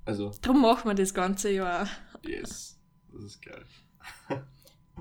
Also. 0.06 0.32
Darum 0.42 0.62
machen 0.62 0.90
wir 0.90 0.96
das 0.96 1.14
ganze 1.14 1.52
Jahr. 1.52 1.88
Yes, 2.26 2.80
das 3.12 3.24
ist 3.24 3.42
geil. 3.42 3.66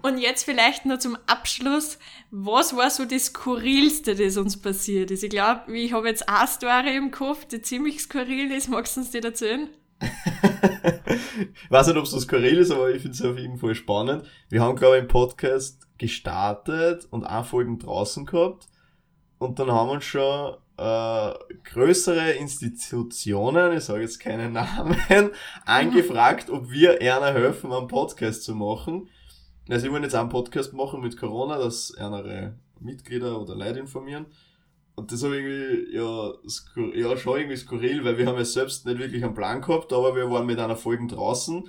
Und 0.02 0.18
jetzt 0.18 0.44
vielleicht 0.44 0.84
nur 0.84 1.00
zum 1.00 1.16
Abschluss, 1.26 1.98
was 2.30 2.76
war 2.76 2.90
so 2.90 3.04
das 3.04 3.26
Skurrilste, 3.26 4.14
das 4.14 4.36
uns 4.36 4.60
passiert 4.60 5.10
ist? 5.10 5.22
Ich 5.22 5.30
glaube, 5.30 5.76
ich 5.76 5.92
habe 5.92 6.08
jetzt 6.08 6.28
eine 6.28 6.46
Story 6.46 6.96
im 6.96 7.10
Kopf, 7.10 7.46
die 7.46 7.62
ziemlich 7.62 8.02
skurril 8.02 8.52
ist. 8.52 8.68
Magst 8.68 8.96
du 8.96 9.00
uns 9.00 9.10
die 9.10 9.18
erzählen? 9.18 9.70
Ich 10.00 11.70
weiß 11.70 11.86
nicht, 11.88 11.96
ob 11.96 12.04
es 12.04 12.10
so 12.10 12.20
skurril 12.20 12.58
ist, 12.58 12.70
aber 12.70 12.90
ich 12.90 13.02
finde 13.02 13.16
es 13.16 13.24
auf 13.24 13.38
jeden 13.38 13.58
Fall 13.58 13.74
spannend. 13.74 14.24
Wir 14.48 14.62
haben, 14.62 14.76
glaube 14.76 14.96
ich, 14.96 15.02
im 15.02 15.08
Podcast 15.08 15.86
gestartet 15.98 17.06
und 17.10 17.24
auch 17.24 17.44
Folgen 17.44 17.78
draußen 17.78 18.26
gehabt. 18.26 18.66
Und 19.38 19.58
dann 19.58 19.70
haben 19.70 19.90
uns 19.90 20.04
schon 20.04 20.56
äh, 20.78 21.34
größere 21.64 22.32
Institutionen, 22.32 23.76
ich 23.76 23.84
sage 23.84 24.02
jetzt 24.02 24.20
keine 24.20 24.50
Namen, 24.50 24.96
angefragt, 25.64 26.50
ob 26.50 26.70
wir 26.70 27.00
einer 27.00 27.32
helfen, 27.32 27.72
einen 27.72 27.88
Podcast 27.88 28.44
zu 28.44 28.54
machen. 28.54 29.08
Also 29.68 29.86
ich 29.86 29.92
wollte 29.92 30.04
jetzt 30.04 30.14
einen 30.14 30.28
Podcast 30.28 30.72
machen 30.72 31.00
mit 31.00 31.16
Corona, 31.16 31.58
dass 31.58 31.94
andere 31.96 32.54
Mitglieder 32.80 33.40
oder 33.40 33.54
Leute 33.56 33.80
informieren. 33.80 34.26
Und 34.96 35.12
das 35.12 35.22
habe 35.22 35.36
ich 35.36 35.44
irgendwie, 35.44 35.94
ja, 35.94 37.10
ja, 37.10 37.16
schon 37.16 37.38
irgendwie 37.38 37.56
skurril, 37.56 38.04
weil 38.04 38.18
wir 38.18 38.26
haben 38.26 38.38
ja 38.38 38.44
selbst 38.44 38.86
nicht 38.86 38.98
wirklich 38.98 39.22
einen 39.22 39.34
Plan 39.34 39.60
gehabt, 39.60 39.92
aber 39.92 40.16
wir 40.16 40.30
waren 40.30 40.46
mit 40.46 40.58
einer 40.58 40.76
Folge 40.76 41.06
draußen 41.06 41.68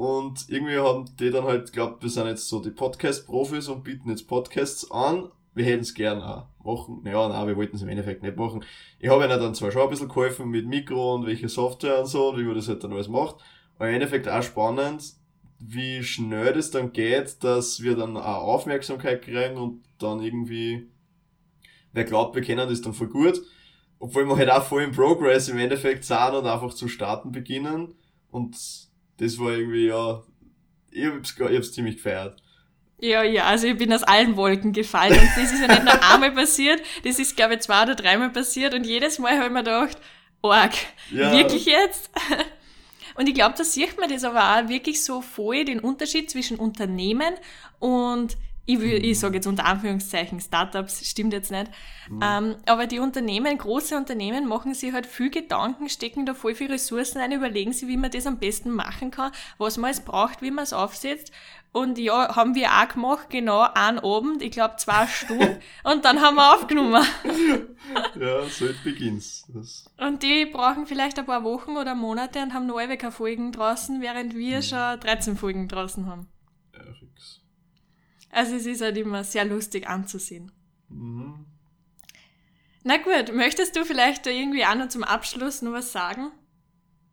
und 0.00 0.48
irgendwie 0.48 0.78
haben 0.78 1.04
die 1.18 1.30
dann 1.30 1.44
halt 1.44 1.74
glaubt, 1.74 2.02
wir 2.02 2.08
sind 2.08 2.26
jetzt 2.26 2.48
so 2.48 2.58
die 2.58 2.70
Podcast-Profis 2.70 3.68
und 3.68 3.84
bieten 3.84 4.08
jetzt 4.08 4.28
Podcasts 4.28 4.90
an. 4.90 5.28
Wir 5.52 5.66
hätten 5.66 5.82
es 5.82 5.92
gern 5.92 6.22
auch 6.22 6.46
machen. 6.64 7.00
Naja, 7.02 7.28
nein, 7.28 7.48
wir 7.48 7.56
wollten 7.56 7.76
es 7.76 7.82
im 7.82 7.88
Endeffekt 7.90 8.22
nicht 8.22 8.36
machen. 8.36 8.64
Ich 8.98 9.10
habe 9.10 9.24
ihnen 9.24 9.38
dann 9.38 9.54
zwar 9.54 9.70
schon 9.70 9.82
ein 9.82 9.90
bisschen 9.90 10.08
geholfen 10.08 10.48
mit 10.48 10.66
Mikro 10.66 11.16
und 11.16 11.26
welche 11.26 11.50
Software 11.50 12.00
und 12.00 12.06
so, 12.06 12.30
und 12.30 12.38
wie 12.38 12.44
man 12.44 12.54
das 12.54 12.68
halt 12.68 12.82
dann 12.82 12.94
alles 12.94 13.08
macht. 13.08 13.36
Aber 13.76 13.88
im 13.88 13.94
Endeffekt 13.96 14.26
auch 14.26 14.42
spannend, 14.42 15.02
wie 15.58 16.02
schnell 16.02 16.54
das 16.54 16.70
dann 16.70 16.94
geht, 16.94 17.44
dass 17.44 17.82
wir 17.82 17.94
dann 17.94 18.16
auch 18.16 18.44
Aufmerksamkeit 18.44 19.20
kriegen 19.20 19.58
und 19.58 19.82
dann 19.98 20.22
irgendwie, 20.22 20.88
wer 21.92 22.04
glaubt, 22.04 22.34
wir 22.34 22.42
kennen 22.42 22.68
das 22.68 22.82
dann 22.82 22.94
voll 22.94 23.08
gut. 23.08 23.40
Obwohl 23.98 24.26
wir 24.26 24.36
halt 24.36 24.50
auch 24.50 24.64
voll 24.64 24.82
im 24.82 24.92
Progress 24.92 25.48
im 25.48 25.58
Endeffekt 25.58 26.04
sind 26.04 26.34
und 26.34 26.46
einfach 26.46 26.72
zu 26.72 26.88
starten 26.88 27.32
beginnen. 27.32 27.94
Und 28.30 28.56
das 29.18 29.38
war 29.38 29.52
irgendwie, 29.52 29.88
ja, 29.88 30.22
ich 30.90 31.06
hab's, 31.06 31.34
ich 31.38 31.56
hab's 31.56 31.72
ziemlich 31.72 31.96
gefeiert. 31.96 32.40
Ja, 32.98 33.22
ja, 33.22 33.44
also 33.44 33.66
ich 33.66 33.76
bin 33.76 33.92
aus 33.92 34.02
allen 34.02 34.36
Wolken 34.36 34.72
gefallen 34.72 35.12
und 35.12 35.28
das 35.36 35.52
ist 35.52 35.60
ja 35.60 35.68
nicht 35.68 35.84
nur 35.84 36.02
einmal 36.12 36.32
passiert, 36.32 36.82
das 37.02 37.18
ist 37.18 37.34
glaube 37.34 37.54
ich 37.54 37.60
zwei 37.60 37.82
oder 37.84 37.94
dreimal 37.94 38.30
passiert 38.30 38.74
und 38.74 38.84
jedes 38.84 39.18
Mal 39.18 39.36
habe 39.38 39.46
ich 39.46 39.52
mir 39.52 39.60
gedacht, 39.60 39.96
org, 40.42 40.72
ja. 41.10 41.32
wirklich 41.32 41.64
jetzt? 41.64 42.10
Und 43.16 43.28
ich 43.28 43.34
glaube, 43.34 43.54
da 43.58 43.64
sieht 43.64 43.98
man 43.98 44.08
das 44.08 44.24
aber 44.24 44.40
auch 44.40 44.68
wirklich 44.68 45.04
so 45.04 45.20
voll, 45.20 45.64
den 45.64 45.80
Unterschied 45.80 46.30
zwischen 46.30 46.56
Unternehmen 46.56 47.34
und 47.78 48.38
ich, 48.66 48.80
will, 48.80 49.04
ich 49.04 49.18
sage 49.18 49.36
jetzt 49.36 49.46
unter 49.46 49.64
Anführungszeichen 49.64 50.40
Startups, 50.40 51.04
stimmt 51.08 51.32
jetzt 51.32 51.50
nicht. 51.50 51.70
Mhm. 52.08 52.20
Ähm, 52.22 52.56
aber 52.66 52.86
die 52.86 52.98
Unternehmen, 52.98 53.56
große 53.56 53.96
Unternehmen, 53.96 54.46
machen 54.46 54.74
sich 54.74 54.92
halt 54.92 55.06
viel 55.06 55.30
Gedanken, 55.30 55.88
stecken 55.88 56.26
da 56.26 56.34
voll 56.34 56.54
viele 56.54 56.74
Ressourcen 56.74 57.18
ein, 57.18 57.32
überlegen 57.32 57.72
sich, 57.72 57.88
wie 57.88 57.96
man 57.96 58.10
das 58.10 58.26
am 58.26 58.38
besten 58.38 58.70
machen 58.70 59.10
kann, 59.10 59.32
was 59.58 59.76
man 59.76 59.90
es 59.90 60.00
braucht, 60.00 60.42
wie 60.42 60.50
man 60.50 60.64
es 60.64 60.72
aufsetzt. 60.72 61.32
Und 61.72 61.98
ja, 61.98 62.34
haben 62.34 62.56
wir 62.56 62.68
auch 62.70 62.88
gemacht, 62.88 63.30
genau 63.30 63.64
einen 63.74 64.00
Abend, 64.00 64.42
ich 64.42 64.50
glaube 64.50 64.76
zwei 64.76 65.06
Stunden, 65.08 65.58
und 65.84 66.04
dann 66.04 66.20
haben 66.20 66.34
wir 66.34 66.54
aufgenommen. 66.54 67.04
ja, 68.20 68.42
so 68.48 68.66
beginnt's. 68.82 69.46
Das 69.54 69.84
und 69.98 70.22
die 70.22 70.46
brauchen 70.46 70.86
vielleicht 70.86 71.18
ein 71.18 71.26
paar 71.26 71.44
Wochen 71.44 71.76
oder 71.76 71.94
Monate 71.94 72.42
und 72.42 72.54
haben 72.54 72.66
neue 72.66 72.98
Folgen 73.10 73.52
draußen, 73.52 74.00
während 74.00 74.34
wir 74.34 74.58
mhm. 74.58 74.62
schon 74.62 75.00
13 75.00 75.36
Folgen 75.36 75.68
draußen 75.68 76.06
haben. 76.06 76.28
Also 78.30 78.54
es 78.56 78.66
ist 78.66 78.80
halt 78.80 78.96
immer 78.96 79.24
sehr 79.24 79.44
lustig 79.44 79.88
anzusehen. 79.88 80.52
Mhm. 80.88 81.46
Na 82.82 82.96
gut, 82.96 83.34
möchtest 83.34 83.76
du 83.76 83.84
vielleicht 83.84 84.24
da 84.24 84.30
irgendwie 84.30 84.64
auch 84.64 84.74
noch 84.74 84.88
zum 84.88 85.04
Abschluss 85.04 85.62
noch 85.62 85.72
was 85.72 85.92
sagen? 85.92 86.32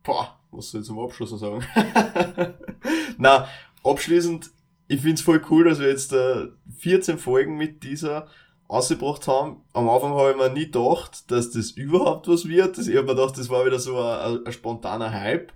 Boah, 0.02 0.38
was 0.50 0.70
soll 0.70 0.80
ich 0.80 0.86
zum 0.86 0.98
Abschluss 0.98 1.32
noch 1.32 1.38
sagen? 1.38 1.64
Na, 3.18 3.48
abschließend, 3.84 4.50
ich 4.86 5.02
find's 5.02 5.20
voll 5.20 5.42
cool, 5.50 5.64
dass 5.64 5.80
wir 5.80 5.88
jetzt 5.88 6.12
äh, 6.12 6.48
14 6.78 7.18
Folgen 7.18 7.56
mit 7.56 7.82
dieser 7.82 8.28
ausgebracht 8.68 9.26
haben. 9.28 9.62
Am 9.72 9.88
Anfang 9.88 10.12
habe 10.12 10.30
ich 10.30 10.36
mir 10.36 10.50
nie 10.50 10.70
gedacht, 10.70 11.30
dass 11.30 11.50
das 11.50 11.72
überhaupt 11.72 12.28
was 12.28 12.48
wird. 12.48 12.78
Ich 12.78 12.96
habe 12.96 13.06
mir 13.06 13.14
gedacht, 13.14 13.36
das 13.36 13.48
war 13.48 13.66
wieder 13.66 13.78
so 13.78 13.98
ein, 13.98 14.46
ein, 14.46 14.52
spontaner 14.52 15.12
Hype. 15.12 15.52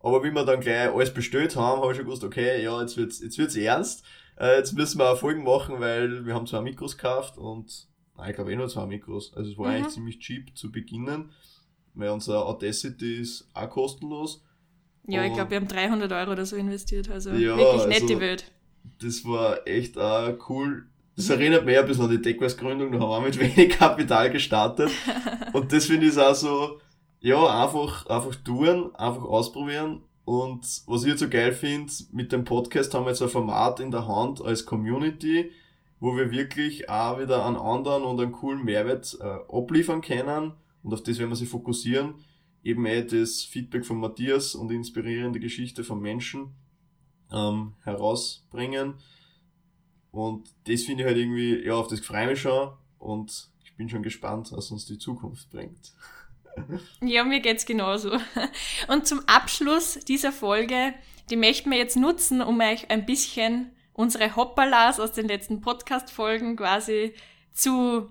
Aber 0.00 0.22
wie 0.22 0.30
wir 0.30 0.44
dann 0.44 0.60
gleich 0.60 0.92
alles 0.92 1.14
bestellt 1.14 1.56
haben, 1.56 1.80
habe 1.80 1.92
ich 1.92 1.96
schon 1.96 2.06
gewusst, 2.06 2.24
okay, 2.24 2.62
ja, 2.62 2.80
jetzt 2.80 2.96
wird's, 2.96 3.20
jetzt 3.20 3.38
wird's 3.38 3.56
ernst. 3.56 4.04
Äh, 4.38 4.58
jetzt 4.58 4.74
müssen 4.74 4.98
wir 4.98 5.10
auch 5.10 5.18
Folgen 5.18 5.44
machen, 5.44 5.80
weil 5.80 6.26
wir 6.26 6.34
haben 6.34 6.46
zwei 6.46 6.60
Mikros 6.60 6.96
gekauft 6.96 7.38
und, 7.38 7.88
nein, 8.16 8.30
ich 8.30 8.36
glaube 8.36 8.52
eh 8.52 8.56
nur 8.56 8.68
zwei 8.68 8.86
Mikros. 8.86 9.32
Also 9.34 9.50
es 9.50 9.58
war 9.58 9.68
mhm. 9.68 9.74
eigentlich 9.74 9.94
ziemlich 9.94 10.18
cheap 10.18 10.56
zu 10.56 10.70
beginnen, 10.70 11.30
weil 11.94 12.10
unser 12.10 12.46
Audacity 12.46 13.20
ist 13.20 13.48
auch 13.54 13.70
kostenlos. 13.70 14.44
Ja, 15.08 15.20
und 15.20 15.28
ich 15.28 15.34
glaube, 15.34 15.50
wir 15.50 15.56
haben 15.58 15.68
300 15.68 16.12
Euro 16.12 16.32
oder 16.32 16.44
so 16.44 16.56
investiert, 16.56 17.10
also 17.10 17.30
ja, 17.30 17.56
wirklich 17.56 17.86
nette 17.86 18.02
also, 18.02 18.20
Welt. 18.20 18.52
Das 19.00 19.24
war 19.24 19.66
echt 19.66 19.96
auch 19.98 20.36
cool. 20.48 20.86
Das 21.14 21.30
erinnert 21.30 21.64
mich 21.64 21.78
ein 21.78 21.86
bisschen 21.86 22.04
an 22.04 22.10
die 22.10 22.20
Deckweiß-Gründung, 22.20 22.92
da 22.92 22.98
haben 22.98 23.08
wir 23.08 23.16
auch 23.16 23.22
mit 23.22 23.38
wenig 23.56 23.70
Kapital 23.78 24.30
gestartet. 24.30 24.90
und 25.52 25.72
das 25.72 25.86
finde 25.86 26.08
ich 26.08 26.18
auch 26.18 26.34
so, 26.34 26.80
ja, 27.20 27.64
einfach, 27.64 28.06
einfach 28.06 28.34
tun, 28.34 28.94
einfach 28.96 29.22
ausprobieren 29.22 30.02
und 30.26 30.82
was 30.86 31.04
ich 31.04 31.10
jetzt 31.10 31.20
so 31.20 31.28
geil 31.28 31.52
finde, 31.52 31.92
mit 32.10 32.32
dem 32.32 32.44
Podcast 32.44 32.92
haben 32.92 33.04
wir 33.04 33.10
jetzt 33.10 33.22
ein 33.22 33.28
Format 33.28 33.78
in 33.78 33.92
der 33.92 34.08
Hand 34.08 34.42
als 34.42 34.66
Community, 34.66 35.52
wo 36.00 36.16
wir 36.16 36.32
wirklich 36.32 36.90
auch 36.90 37.20
wieder 37.20 37.44
an 37.44 37.54
anderen 37.54 38.02
und 38.02 38.20
einen 38.20 38.32
coolen 38.32 38.64
Mehrwert 38.64 39.16
äh, 39.20 39.24
abliefern 39.24 40.00
können. 40.00 40.54
Und 40.82 40.92
auf 40.92 41.04
das 41.04 41.20
werden 41.20 41.30
wir 41.30 41.36
sich 41.36 41.48
fokussieren. 41.48 42.14
Eben 42.64 42.84
eh 42.86 43.04
das 43.04 43.42
Feedback 43.42 43.86
von 43.86 44.00
Matthias 44.00 44.56
und 44.56 44.66
die 44.66 44.74
inspirierende 44.74 45.38
Geschichte 45.38 45.84
von 45.84 46.00
Menschen 46.00 46.48
ähm, 47.32 47.74
herausbringen. 47.84 48.94
Und 50.10 50.50
das 50.66 50.82
finde 50.82 51.04
ich 51.04 51.06
halt 51.06 51.18
irgendwie, 51.18 51.64
ja, 51.64 51.74
auf 51.74 51.86
das 51.86 52.00
freue 52.00 52.24
ich 52.24 52.30
mich 52.30 52.40
schon. 52.40 52.72
Und 52.98 53.48
ich 53.64 53.76
bin 53.76 53.88
schon 53.88 54.02
gespannt, 54.02 54.50
was 54.50 54.72
uns 54.72 54.86
die 54.86 54.98
Zukunft 54.98 55.50
bringt. 55.50 55.92
Ja, 57.00 57.24
mir 57.24 57.40
geht's 57.40 57.66
genauso. 57.66 58.18
Und 58.88 59.06
zum 59.06 59.20
Abschluss 59.26 59.94
dieser 59.94 60.32
Folge, 60.32 60.94
die 61.30 61.36
möchten 61.36 61.70
wir 61.70 61.78
jetzt 61.78 61.96
nutzen, 61.96 62.40
um 62.40 62.60
euch 62.60 62.90
ein 62.90 63.06
bisschen 63.06 63.72
unsere 63.92 64.36
Hoppalas 64.36 65.00
aus 65.00 65.12
den 65.12 65.28
letzten 65.28 65.60
Podcast-Folgen 65.60 66.56
quasi 66.56 67.14
zu 67.52 68.10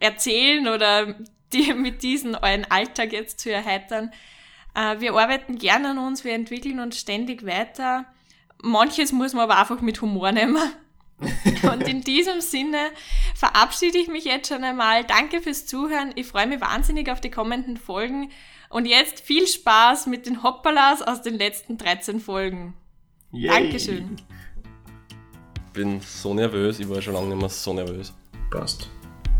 erzählen 0.00 0.68
oder 0.68 1.18
die 1.52 1.72
mit 1.74 2.02
diesen 2.02 2.34
euren 2.34 2.64
Alltag 2.70 3.12
jetzt 3.12 3.40
zu 3.40 3.50
erheitern. 3.50 4.12
Äh, 4.74 5.00
wir 5.00 5.14
arbeiten 5.14 5.56
gerne 5.56 5.90
an 5.90 5.98
uns, 5.98 6.24
wir 6.24 6.32
entwickeln 6.32 6.80
uns 6.80 6.98
ständig 6.98 7.46
weiter. 7.46 8.06
Manches 8.62 9.12
muss 9.12 9.34
man 9.34 9.44
aber 9.44 9.58
einfach 9.58 9.80
mit 9.80 10.00
Humor 10.00 10.32
nehmen. 10.32 10.56
Und 11.72 11.88
in 11.88 12.02
diesem 12.02 12.40
Sinne 12.40 12.90
verabschiede 13.34 13.98
ich 13.98 14.08
mich 14.08 14.24
jetzt 14.24 14.48
schon 14.48 14.64
einmal. 14.64 15.04
Danke 15.04 15.40
fürs 15.40 15.66
Zuhören. 15.66 16.12
Ich 16.14 16.26
freue 16.26 16.46
mich 16.46 16.60
wahnsinnig 16.60 17.10
auf 17.10 17.20
die 17.20 17.30
kommenden 17.30 17.76
Folgen. 17.76 18.30
Und 18.70 18.86
jetzt 18.86 19.20
viel 19.20 19.46
Spaß 19.46 20.06
mit 20.06 20.26
den 20.26 20.42
Hoppalas 20.42 21.02
aus 21.02 21.22
den 21.22 21.34
letzten 21.34 21.78
13 21.78 22.20
Folgen. 22.20 22.74
Yay. 23.32 23.48
Dankeschön. 23.48 24.16
Ich 25.56 25.72
bin 25.72 26.00
so 26.00 26.34
nervös. 26.34 26.80
Ich 26.80 26.88
war 26.88 27.00
schon 27.00 27.14
lange 27.14 27.28
nicht 27.28 27.40
mehr 27.40 27.48
so 27.48 27.72
nervös. 27.72 28.12
Passt. 28.50 28.88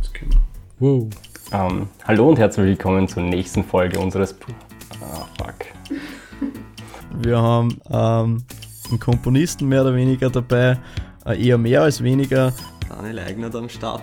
Das 0.01 0.13
können 0.13 0.33
wir. 0.33 0.89
Wow. 0.89 1.09
Um, 1.53 1.61
ähm, 1.61 1.89
hallo 2.05 2.29
und 2.31 2.39
herzlich 2.39 2.67
willkommen 2.67 3.07
zur 3.07 3.23
nächsten 3.23 3.63
Folge 3.63 3.99
unseres. 4.01 4.35
Ah, 5.01 5.27
fuck. 5.39 5.67
Wir 7.13 7.39
haben 7.39 7.81
ähm, 7.91 8.45
einen 8.89 8.99
Komponisten 8.99 9.69
mehr 9.69 9.83
oder 9.83 9.95
weniger 9.95 10.31
dabei, 10.31 10.79
eher 11.33 11.59
mehr 11.59 11.83
als 11.83 12.03
weniger. 12.03 12.53
Daniel 12.89 13.19
Eigner 13.21 13.55
am 13.55 13.69
Start. 13.69 14.03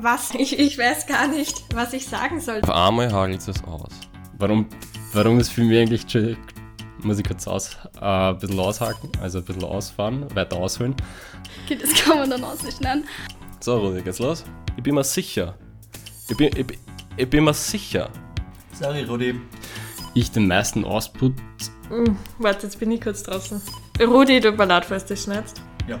Was? 0.00 0.34
Ich, 0.34 0.58
ich 0.58 0.76
weiß 0.76 1.06
gar 1.06 1.28
nicht, 1.28 1.64
was 1.74 1.92
ich 1.92 2.06
sagen 2.06 2.40
soll. 2.40 2.60
Auf 2.62 2.70
einmal 2.70 3.12
hagelt 3.12 3.46
es 3.46 3.64
aus. 3.64 3.92
Warum, 4.38 4.66
warum 5.12 5.38
das 5.38 5.48
Film 5.48 5.70
eigentlich 5.70 6.06
muss 7.04 7.18
ich 7.18 7.24
kurz 7.24 7.46
aus, 7.46 7.76
äh, 8.00 8.04
ein 8.04 8.38
bisschen 8.38 8.58
aushaken, 8.58 9.10
also 9.20 9.38
ein 9.38 9.44
bisschen 9.44 9.64
ausfahren, 9.64 10.34
weiter 10.34 10.56
ausholen. 10.56 10.94
Okay, 11.64 11.78
das 11.80 11.94
kann 11.94 12.18
man 12.18 12.30
dann 12.30 12.44
ausschneiden. 12.44 13.04
So, 13.60 13.78
Rudi, 13.78 14.02
geht's 14.02 14.18
los? 14.18 14.44
Ich 14.76 14.82
bin 14.82 14.94
mir 14.94 15.04
sicher. 15.04 15.54
Ich 16.28 16.36
bin, 16.36 16.50
ich, 16.56 16.66
ich 17.16 17.30
bin 17.30 17.44
mir 17.44 17.54
sicher. 17.54 18.10
Sorry, 18.72 19.04
Rudi. 19.04 19.40
Ich 20.14 20.30
den 20.30 20.48
meisten 20.48 20.84
Ausput. 20.84 21.34
Mm, 21.90 22.16
warte, 22.38 22.66
jetzt 22.66 22.78
bin 22.78 22.90
ich 22.90 23.00
kurz 23.00 23.22
draußen. 23.22 23.60
Rudi, 24.00 24.40
du 24.40 24.52
mir 24.52 24.64
leid, 24.64 24.84
falls 24.84 25.04
du 25.04 25.16
schneidest. 25.16 25.60
Ja. 25.86 26.00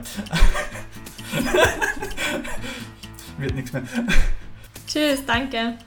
Wird 3.38 3.54
nichts 3.54 3.72
mehr. 3.72 3.82
Tschüss, 4.86 5.24
danke. 5.26 5.78